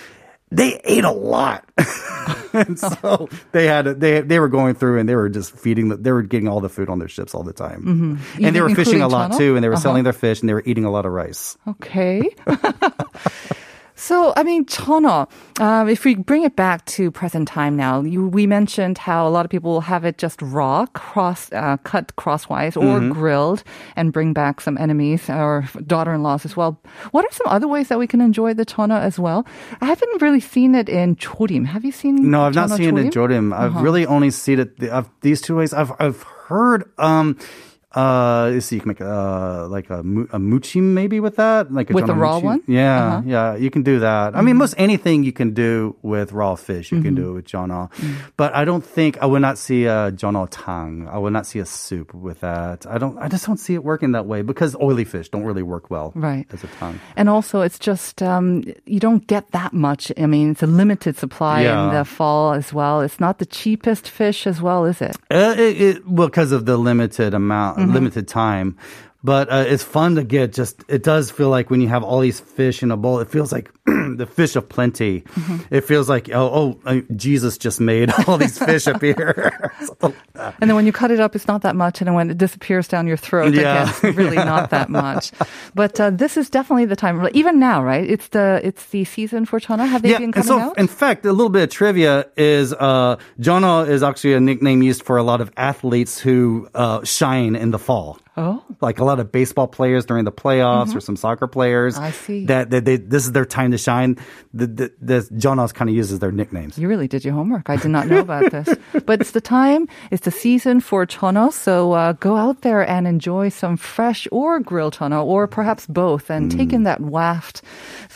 they 0.51 0.79
ate 0.83 1.03
a 1.03 1.11
lot. 1.11 1.63
and 2.53 2.79
so 2.79 3.29
they 3.51 3.65
had 3.67 3.85
they 3.99 4.21
they 4.21 4.39
were 4.39 4.47
going 4.49 4.73
through 4.75 4.99
and 4.99 5.07
they 5.07 5.15
were 5.15 5.29
just 5.29 5.51
feeding 5.57 5.89
the, 5.89 5.97
they 5.97 6.11
were 6.11 6.23
getting 6.23 6.47
all 6.47 6.59
the 6.61 6.69
food 6.69 6.89
on 6.89 6.99
their 6.99 7.07
ships 7.09 7.35
all 7.35 7.43
the 7.43 7.53
time. 7.53 7.81
Mm-hmm. 7.83 8.45
And 8.45 8.55
they 8.55 8.61
were 8.61 8.73
fishing 8.73 9.01
a 9.01 9.07
lot 9.07 9.31
Including 9.31 9.47
too 9.47 9.55
and 9.55 9.63
they 9.63 9.67
were 9.69 9.75
Uh-huh. 9.75 9.81
selling 9.83 10.03
their 10.03 10.13
fish 10.13 10.39
and 10.41 10.49
they 10.49 10.53
were 10.53 10.63
eating 10.65 10.85
a 10.85 10.91
lot 10.91 11.05
of 11.05 11.11
rice. 11.11 11.57
Okay. 11.67 12.29
So, 13.99 14.31
I 14.37 14.43
mean, 14.43 14.65
Chana, 14.65 15.27
uh, 15.59 15.87
if 15.89 16.05
we 16.05 16.13
bring 16.13 16.43
it 16.43 16.55
back 16.55 16.85
to 16.85 17.09
present 17.09 17.47
time 17.47 17.75
now, 17.75 18.01
you, 18.01 18.27
we 18.27 18.45
mentioned 18.45 18.99
how 18.99 19.27
a 19.27 19.31
lot 19.31 19.43
of 19.43 19.49
people 19.49 19.81
have 19.81 20.05
it 20.05 20.19
just 20.19 20.39
raw, 20.39 20.85
cross, 20.93 21.51
uh, 21.51 21.77
cut 21.77 22.15
crosswise, 22.15 22.77
or 22.77 22.99
mm-hmm. 22.99 23.11
grilled, 23.11 23.63
and 23.95 24.13
bring 24.13 24.33
back 24.33 24.61
some 24.61 24.77
enemies 24.77 25.27
or 25.31 25.67
daughter-in-laws 25.87 26.45
as 26.45 26.55
well. 26.55 26.79
What 27.09 27.25
are 27.25 27.31
some 27.31 27.47
other 27.47 27.67
ways 27.67 27.87
that 27.87 27.97
we 27.97 28.05
can 28.05 28.21
enjoy 28.21 28.53
the 28.53 28.67
chana 28.67 29.01
as 29.01 29.17
well? 29.17 29.47
I 29.81 29.85
haven't 29.85 30.21
really 30.21 30.41
seen 30.41 30.75
it 30.75 30.89
in 30.89 31.15
chorim. 31.15 31.65
Have 31.65 31.83
you 31.83 31.91
seen? 31.91 32.29
No, 32.29 32.43
I've 32.43 32.53
not 32.53 32.69
seen 32.69 32.93
chorim? 32.93 32.99
it 32.99 33.05
in 33.05 33.09
chorim. 33.09 33.51
I've 33.51 33.71
uh-huh. 33.71 33.81
really 33.81 34.05
only 34.05 34.29
seen 34.29 34.59
it. 34.59 34.77
The, 34.77 35.07
these 35.21 35.41
two 35.41 35.55
ways. 35.55 35.73
I've 35.73 35.91
I've 35.99 36.21
heard. 36.21 36.85
Um, 36.99 37.35
uh 37.97 38.49
let's 38.53 38.71
you 38.71 38.79
can 38.81 38.89
make 38.93 39.01
uh 39.01 39.67
like 39.75 39.87
a, 39.89 39.99
a 39.99 40.39
muchim 40.51 40.83
maybe 40.99 41.17
with 41.19 41.35
that 41.43 41.63
like 41.77 41.89
a 41.89 41.93
With 41.93 42.05
the 42.07 42.13
raw 42.25 42.37
one? 42.51 42.61
yeah 42.67 42.97
Uh-huh. 43.07 43.21
yeah 43.33 43.55
you 43.63 43.69
can 43.75 43.83
do 43.91 43.95
that 44.07 44.35
i 44.37 44.41
mean 44.45 44.57
most 44.63 44.75
anything 44.87 45.17
you 45.29 45.33
can 45.41 45.49
do 45.65 45.95
with 46.11 46.27
raw 46.41 46.55
fish 46.67 46.91
you 46.93 47.01
can 47.01 47.15
do 47.21 47.25
it 47.31 47.33
with 47.37 47.45
jona 47.53 47.89
but 48.41 48.49
i 48.61 48.63
don't 48.69 48.85
think 48.97 49.11
i 49.23 49.25
would 49.31 49.41
not 49.49 49.57
see 49.65 49.81
a 49.85 50.11
jona 50.19 50.45
tang 50.47 51.07
i 51.15 51.17
would 51.17 51.33
not 51.37 51.45
see 51.49 51.59
a 51.59 51.65
soup 51.65 52.13
with 52.13 52.39
that 52.41 52.85
i 52.93 52.97
don't 53.01 53.15
i 53.17 53.27
just 53.27 53.45
don't 53.47 53.57
see 53.65 53.73
it 53.79 53.83
working 53.91 54.11
that 54.17 54.25
way 54.31 54.39
because 54.51 54.75
oily 54.87 55.05
fish 55.13 55.27
don't 55.33 55.45
really 55.49 55.63
work 55.73 55.85
well 55.89 56.11
Right. 56.15 56.45
as 56.53 56.63
a 56.63 56.67
tongue 56.79 56.99
And 57.19 57.27
also, 57.29 57.61
it's 57.67 57.79
just 57.89 58.21
um, 58.21 58.49
you 58.93 58.99
don't 59.07 59.25
get 59.27 59.43
that 59.51 59.71
much. 59.73 60.11
I 60.17 60.25
mean, 60.33 60.51
it's 60.51 60.63
a 60.63 60.67
limited 60.81 61.17
supply 61.17 61.61
in 61.61 61.93
the 61.95 62.03
fall 62.05 62.53
as 62.53 62.67
well. 62.73 63.01
It's 63.01 63.19
not 63.19 63.37
the 63.39 63.45
cheapest 63.59 64.05
fish 64.09 64.45
as 64.47 64.61
well, 64.61 64.85
is 64.85 65.01
it? 65.01 65.15
Uh, 65.31 65.55
it, 65.57 65.81
it, 65.87 65.95
well, 66.07 66.27
because 66.27 66.51
of 66.57 66.65
the 66.65 66.77
limited 66.77 67.33
amount, 67.33 67.77
Mm-hmm. 67.87 67.95
limited 67.95 68.27
time. 68.27 68.77
But 69.23 69.51
uh, 69.51 69.65
it's 69.67 69.83
fun 69.83 70.15
to 70.15 70.23
get. 70.23 70.53
Just 70.53 70.83
it 70.87 71.03
does 71.03 71.31
feel 71.31 71.49
like 71.49 71.69
when 71.69 71.81
you 71.81 71.87
have 71.87 72.03
all 72.03 72.19
these 72.19 72.39
fish 72.39 72.83
in 72.83 72.91
a 72.91 72.97
bowl, 72.97 73.19
it 73.19 73.29
feels 73.29 73.51
like 73.51 73.71
the 74.17 74.25
fish 74.25 74.55
of 74.55 74.67
plenty. 74.67 75.21
Mm-hmm. 75.21 75.73
It 75.73 75.81
feels 75.81 76.09
like 76.09 76.29
oh, 76.33 76.49
oh, 76.53 76.79
uh, 76.85 77.01
Jesus 77.15 77.57
just 77.57 77.79
made 77.79 78.11
all 78.27 78.37
these 78.37 78.57
fish 78.57 78.87
appear. 78.87 79.71
And 80.61 80.69
then 80.69 80.75
when 80.75 80.85
you 80.85 80.91
cut 80.93 81.11
it 81.11 81.19
up, 81.19 81.35
it's 81.35 81.47
not 81.47 81.61
that 81.63 81.75
much. 81.75 81.99
And 82.01 82.07
then 82.07 82.13
when 82.15 82.29
it 82.29 82.37
disappears 82.37 82.87
down 82.87 83.07
your 83.07 83.17
throat, 83.17 83.53
Yeah. 83.53 83.83
again, 83.83 83.87
it's 83.89 84.17
really 84.17 84.37
not 84.37 84.69
that 84.69 84.89
much. 85.03 85.31
But 85.75 85.99
uh, 85.99 86.11
this 86.11 86.37
is 86.37 86.49
definitely 86.49 86.85
the 86.85 86.95
time. 86.95 87.27
Even 87.33 87.59
now, 87.59 87.83
right? 87.83 88.07
It's 88.09 88.27
the 88.29 88.61
it's 88.63 88.85
the 88.87 89.03
season 89.05 89.45
for 89.45 89.59
chana. 89.59 89.87
Have 89.87 90.01
they 90.03 90.13
been 90.13 90.23
and 90.25 90.33
coming 90.33 90.47
so 90.47 90.59
out? 90.59 90.77
in 90.77 90.87
fact, 90.87 91.25
a 91.25 91.31
little 91.33 91.49
bit 91.49 91.63
of 91.63 91.69
trivia 91.69 92.27
is 92.37 92.73
uh, 92.73 93.17
Jono 93.39 93.87
is 93.87 94.03
actually 94.03 94.33
a 94.33 94.39
nickname 94.39 94.81
used 94.83 95.03
for 95.03 95.17
a 95.17 95.23
lot 95.23 95.41
of 95.41 95.51
athletes 95.57 96.19
who 96.19 96.69
uh, 96.75 97.03
shine 97.03 97.55
in 97.55 97.71
the 97.71 97.79
fall. 97.79 98.19
Oh, 98.37 98.63
like 98.81 98.99
a 98.99 99.03
lot 99.03 99.19
of 99.19 99.31
baseball 99.31 99.67
players 99.67 100.05
during 100.05 100.25
the 100.25 100.31
playoffs 100.31 100.95
or 100.95 100.99
some 100.99 101.15
soccer 101.15 101.47
players. 101.47 101.97
I 101.97 102.11
see. 102.11 102.45
that, 102.45 102.69
that 102.69 102.85
they, 102.85 102.97
this 102.97 103.25
is 103.25 103.31
their 103.31 103.45
time 103.45 103.71
to 103.71 103.77
shine. 103.77 104.17
The, 104.53 104.67
the, 104.67 104.93
the 105.01 105.29
Jonas 105.37 105.71
kind 105.71 105.89
of 105.89 105.95
uses 105.95 106.19
their 106.19 106.31
nicknames. 106.31 106.77
you 106.77 106.87
really 106.87 107.07
did 107.07 107.25
your 107.25 107.33
homework. 107.33 107.69
I 107.69 107.75
did 107.77 107.89
not 107.89 108.07
know 108.07 108.19
about 108.19 108.51
this. 108.51 108.69
But 109.05 109.21
it's 109.21 109.31
the 109.31 109.41
time, 109.41 109.87
it's 110.11 110.25
the 110.25 110.31
season 110.31 110.81
for 110.81 111.05
chana. 111.05 111.51
So 111.51 111.93
uh, 111.93 112.13
go 112.13 112.35
out 112.35 112.61
there 112.61 112.87
and 112.87 113.07
enjoy 113.07 113.49
some 113.49 113.77
fresh 113.77 114.27
or 114.31 114.59
grilled 114.59 114.95
chana, 114.95 115.23
or 115.23 115.47
perhaps 115.47 115.85
both, 115.87 116.29
and 116.29 116.51
take 116.51 116.73
in 116.73 116.83
that 116.83 116.99
waft, 116.99 117.61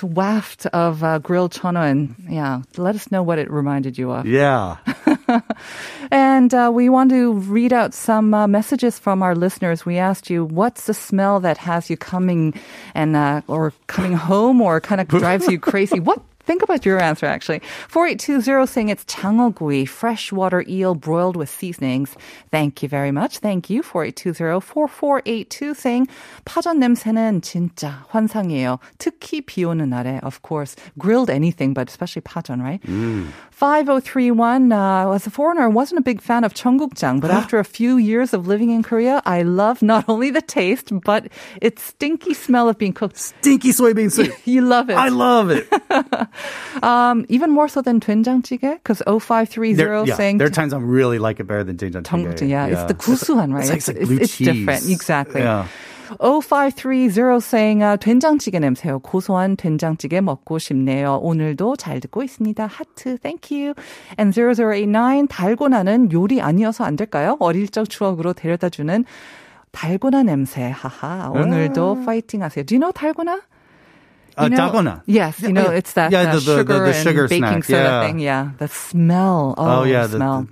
waft 0.01 0.66
of 0.68 1.04
uh, 1.04 1.20
grilled 1.20 1.54
chana. 1.54 1.90
And 1.90 2.16
yeah, 2.30 2.62
let 2.78 2.96
us 2.96 3.12
know 3.12 3.24
what 3.24 3.40
it 3.40 3.50
reminded 3.50 3.98
you 3.98 4.12
of. 4.12 4.25
Yeah. 4.25 4.78
And 6.12 6.54
uh, 6.54 6.72
we 6.74 6.90
want 6.90 7.10
to 7.12 7.34
read 7.34 7.72
out 7.72 7.94
some 7.94 8.34
uh, 8.34 8.48
messages 8.48 9.00
from 9.00 9.24
our 9.24 9.36
listeners. 9.36 9.86
We 9.86 9.98
asked 9.98 10.30
you, 10.30 10.44
what's 10.44 10.88
the 10.88 10.94
smell 10.94 11.40
that 11.40 11.58
has 11.58 11.90
you 11.90 11.96
coming 11.96 12.54
and 12.94 13.16
uh, 13.16 13.42
or 13.48 13.72
coming 13.88 14.14
home 14.14 14.62
or 14.62 14.82
kind 14.82 15.00
of 15.00 15.08
drives 15.22 15.48
you 15.48 15.60
crazy? 15.60 16.00
What? 16.00 16.22
Think 16.47 16.62
about 16.62 16.87
your 16.87 17.03
answer 17.03 17.26
actually. 17.26 17.61
4820 17.88 18.67
saying 18.67 18.88
it's 18.88 19.05
장어구이, 19.05 19.88
freshwater 19.88 20.65
eel 20.69 20.95
broiled 20.95 21.37
with 21.37 21.50
seasonings. 21.50 22.15
Thank 22.53 22.85
you 22.85 22.88
very 22.88 23.11
much. 23.11 23.38
Thank 23.38 23.69
you. 23.69 23.83
4820 23.83 24.61
4482 24.61 25.75
saying 25.75 26.07
파전 26.45 26.79
냄새는 26.79 27.43
진짜 27.43 28.07
환상이에요. 28.11 28.79
특히 28.99 29.41
비 29.41 29.65
오는 29.65 29.88
날에, 29.88 30.21
of 30.23 30.41
course. 30.43 30.76
Grilled 30.97 31.31
anything, 31.31 31.75
but 31.75 31.91
especially 31.91 32.23
파전, 32.23 32.62
right? 32.62 32.81
5031, 33.50 34.71
uh, 34.71 35.11
as 35.12 35.26
a 35.26 35.31
foreigner, 35.31 35.62
I 35.62 35.67
wasn't 35.67 35.99
a 35.99 36.03
big 36.03 36.21
fan 36.21 36.45
of 36.45 36.55
청국장, 36.55 37.21
but 37.21 37.31
after 37.31 37.59
a 37.59 37.65
few 37.65 37.97
years 37.97 38.35
of 38.35 38.47
living 38.47 38.71
in 38.71 38.83
Korea, 38.83 39.23
I 39.25 39.43
love 39.43 39.82
not 39.82 40.04
only 40.09 40.30
the 40.30 40.43
taste, 40.43 40.93
but 41.02 41.26
its 41.61 41.82
stinky 41.82 42.35
smell 42.35 42.69
of 42.69 42.78
being 42.78 42.93
cooked. 42.93 43.17
Stinky 43.17 43.73
soybean 43.73 44.13
soup. 44.13 44.30
You 44.45 44.61
love 44.61 44.91
it. 44.91 44.97
I 44.97 45.09
love 45.09 45.50
it. 45.50 45.67
um, 46.83 47.25
even 47.29 47.51
more 47.51 47.67
so 47.67 47.81
than 47.81 48.00
된장찌개, 48.00 48.77
because 48.83 49.01
0530 49.05 49.74
There, 49.74 50.05
yeah, 50.05 50.15
saying 50.15 50.37
there 50.37 50.48
are 50.48 50.51
times 50.51 50.74
I 50.74 50.77
really 50.79 51.20
like 51.20 51.39
it 51.39 51.48
better 51.48 51.63
than 51.63 51.77
jjajang. 51.77 52.03
청국장, 52.03 52.50
yeah, 52.50 52.67
it's 52.67 52.83
the 52.85 52.94
구수한, 52.94 53.53
right? 53.53 53.63
It's, 53.63 53.70
like, 53.70 53.77
it's 53.79 53.87
like 53.87 54.07
blue 54.07 54.17
it's 54.17 54.35
cheese. 54.35 54.48
different, 54.48 54.89
exactly. 54.89 55.41
Yeah. 55.41 55.67
0530 56.20 57.39
saying 57.39 57.83
uh, 57.83 57.96
된장찌개 57.96 58.59
냄새요. 58.59 59.00
고소한 59.00 59.55
된장찌개 59.55 60.20
먹고 60.20 60.59
싶네요. 60.59 61.20
오늘도 61.22 61.77
잘 61.77 62.01
듣고 62.01 62.22
있습니다. 62.24 62.67
하트, 62.67 63.17
thank 63.20 63.50
you. 63.50 63.74
And 64.20 64.33
0089 64.35 65.27
달고 65.29 65.70
나는 65.70 66.11
요리 66.11 66.41
아니어서 66.41 66.83
안 66.83 66.98
될까요? 66.98 67.37
어릴 67.39 67.70
적 67.70 67.89
추억으로 67.89 68.33
데려다주는 68.33 69.05
달고나 69.72 70.24
냄새. 70.24 70.70
하하. 70.70 71.29
오늘도 71.29 72.03
파이팅 72.05 72.44
하세요. 72.44 72.65
Do 72.65 72.75
you 72.75 72.79
know 72.81 72.91
달고나? 72.91 73.41
Uh, 74.37 74.44
You 74.44 74.50
know- 74.50 74.57
dalgona. 74.57 75.01
Yes, 75.05 75.41
you 75.41 75.51
know, 75.51 75.70
it's 75.72 75.94
that 75.94 76.11
Yeah, 76.11 76.22
uh, 76.22 76.35
the- 76.35 76.39
the- 76.39 76.51
the- 76.51 76.57
sugar 76.57 76.85
the 76.85 76.94
sugar 76.94 77.22
and 77.24 77.29
baking 77.29 77.63
soda 77.63 77.83
yeah. 77.83 78.01
thing. 78.07 78.20
Yeah, 78.20 78.50
the 78.57 78.67
smell. 78.67 79.55
Oh, 79.57 79.81
Oh, 79.81 79.83
yeah, 79.83 80.07
the- 80.07 80.17
smell. 80.17 80.41
the 80.44 80.48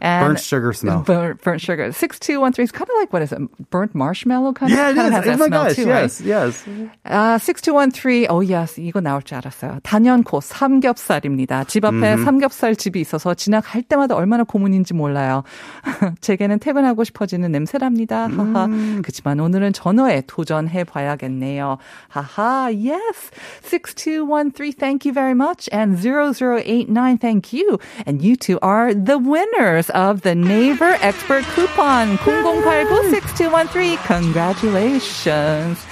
and 0.00 0.26
burnt 0.26 0.40
sugar 0.40 0.72
smell. 0.72 1.02
Burnt, 1.02 1.42
burnt 1.42 1.60
sugar. 1.60 1.92
Six 1.92 2.18
two 2.18 2.40
one 2.40 2.52
three 2.52 2.64
is 2.64 2.72
kind 2.72 2.88
of 2.88 2.96
like 2.96 3.12
what 3.12 3.22
is 3.22 3.32
it? 3.32 3.38
Burnt 3.70 3.94
marshmallow 3.94 4.52
kind 4.54 4.72
of. 4.72 4.78
Yeah, 4.78 4.90
it 4.90 4.94
kind 4.94 5.12
is. 5.12 5.18
of 5.18 5.24
has 5.24 5.24
that 5.24 5.34
oh 5.34 5.36
my 5.36 5.46
smell 5.46 5.64
gosh, 5.64 5.76
too, 5.76 5.86
yes, 5.86 6.20
right? 6.20 6.26
yes. 6.26 6.64
아, 7.04 7.38
6213. 7.38 8.26
Oh 8.30 8.40
yes, 8.40 8.80
이거 8.80 9.00
나올 9.00 9.22
줄 9.22 9.36
알았어요. 9.36 9.80
단연코 9.82 10.40
삼겹살입니다. 10.40 11.64
집 11.64 11.84
앞에 11.84 12.16
삼겹살 12.16 12.74
집이 12.76 13.00
있어서 13.00 13.34
지나갈 13.34 13.82
때마다 13.82 14.14
얼마나 14.14 14.44
고문인지 14.44 14.94
몰라요. 14.94 15.42
제게는 16.20 16.60
퇴근하고 16.60 17.04
싶어지는 17.04 17.52
냄새랍니다. 17.52 18.28
하하. 18.28 18.68
그렇지만 19.02 19.38
오늘은 19.40 19.72
전어에 19.74 20.22
도전해 20.26 20.84
봐야겠네요. 20.84 21.76
하하. 22.08 22.70
Yes. 22.72 23.30
6213. 23.62 24.72
Thank 24.72 25.04
you 25.04 25.12
very 25.12 25.34
much. 25.34 25.68
And 25.72 25.98
0089. 26.00 27.18
Thank 27.18 27.52
you. 27.52 27.78
And 28.06 28.22
you 28.22 28.36
two 28.36 28.58
are 28.62 28.94
the 28.94 29.18
winners 29.18 29.83
winners 29.85 29.89
of 29.91 30.21
the 30.21 30.35
Naver 30.35 30.97
Expert 31.01 31.43
Coupon 31.55 32.17
00896213. 32.17 33.97
Congratulations. 34.05 35.85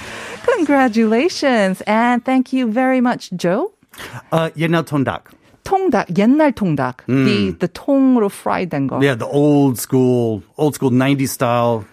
Congratulations. 0.56 1.82
And 1.86 2.24
thank 2.24 2.52
you 2.52 2.70
very 2.70 3.00
much, 3.00 3.30
Joe. 3.36 3.72
Uh, 4.32 4.50
옛날 4.56 4.84
통닭. 4.84 5.30
통닭, 5.64 6.06
옛날 6.18 6.52
통닭. 6.52 7.06
Mm. 7.06 7.24
The, 7.24 7.52
the 7.58 7.68
통으로 7.68 8.28
fried 8.30 8.70
된 8.70 8.86
거. 8.88 9.00
Yeah, 9.02 9.14
the 9.14 9.26
old 9.26 9.78
school, 9.78 10.42
old 10.58 10.74
school 10.74 10.90
90s 10.90 11.28
style 11.30 11.84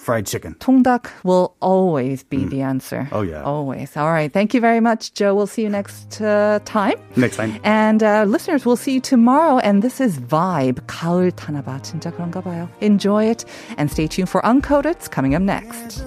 fried 0.00 0.26
chicken. 0.26 0.54
통닭 0.60 1.06
will 1.24 1.54
always 1.60 2.22
be 2.22 2.44
the 2.44 2.62
answer. 2.62 3.08
Oh, 3.10 3.22
yeah. 3.22 3.42
Always. 3.42 3.96
All 3.96 4.12
right. 4.12 4.32
Thank 4.32 4.54
you 4.54 4.60
very 4.60 4.78
much, 4.78 5.14
Joe. 5.14 5.34
We'll 5.34 5.48
see 5.48 5.62
you 5.62 5.68
next 5.68 6.20
uh, 6.20 6.60
time. 6.64 6.94
Next 7.16 7.36
time. 7.36 7.58
And 7.64 8.02
uh, 8.02 8.24
listeners, 8.24 8.64
we'll 8.64 8.76
see 8.76 8.92
you 8.94 9.00
tomorrow. 9.00 9.58
And 9.58 9.82
this 9.82 10.00
is 10.00 10.18
Vibe. 10.20 10.80
가을 10.86 11.32
타나봐. 11.32 11.82
진짜 11.82 12.12
그런가 12.12 12.40
봐요. 12.40 12.68
Enjoy 12.80 13.24
it. 13.24 13.44
And 13.78 13.90
stay 13.90 14.06
tuned 14.06 14.28
for 14.28 14.40
Uncoded. 14.42 14.96
It's 14.96 15.08
coming 15.08 15.34
up 15.34 15.42
next. 15.42 16.04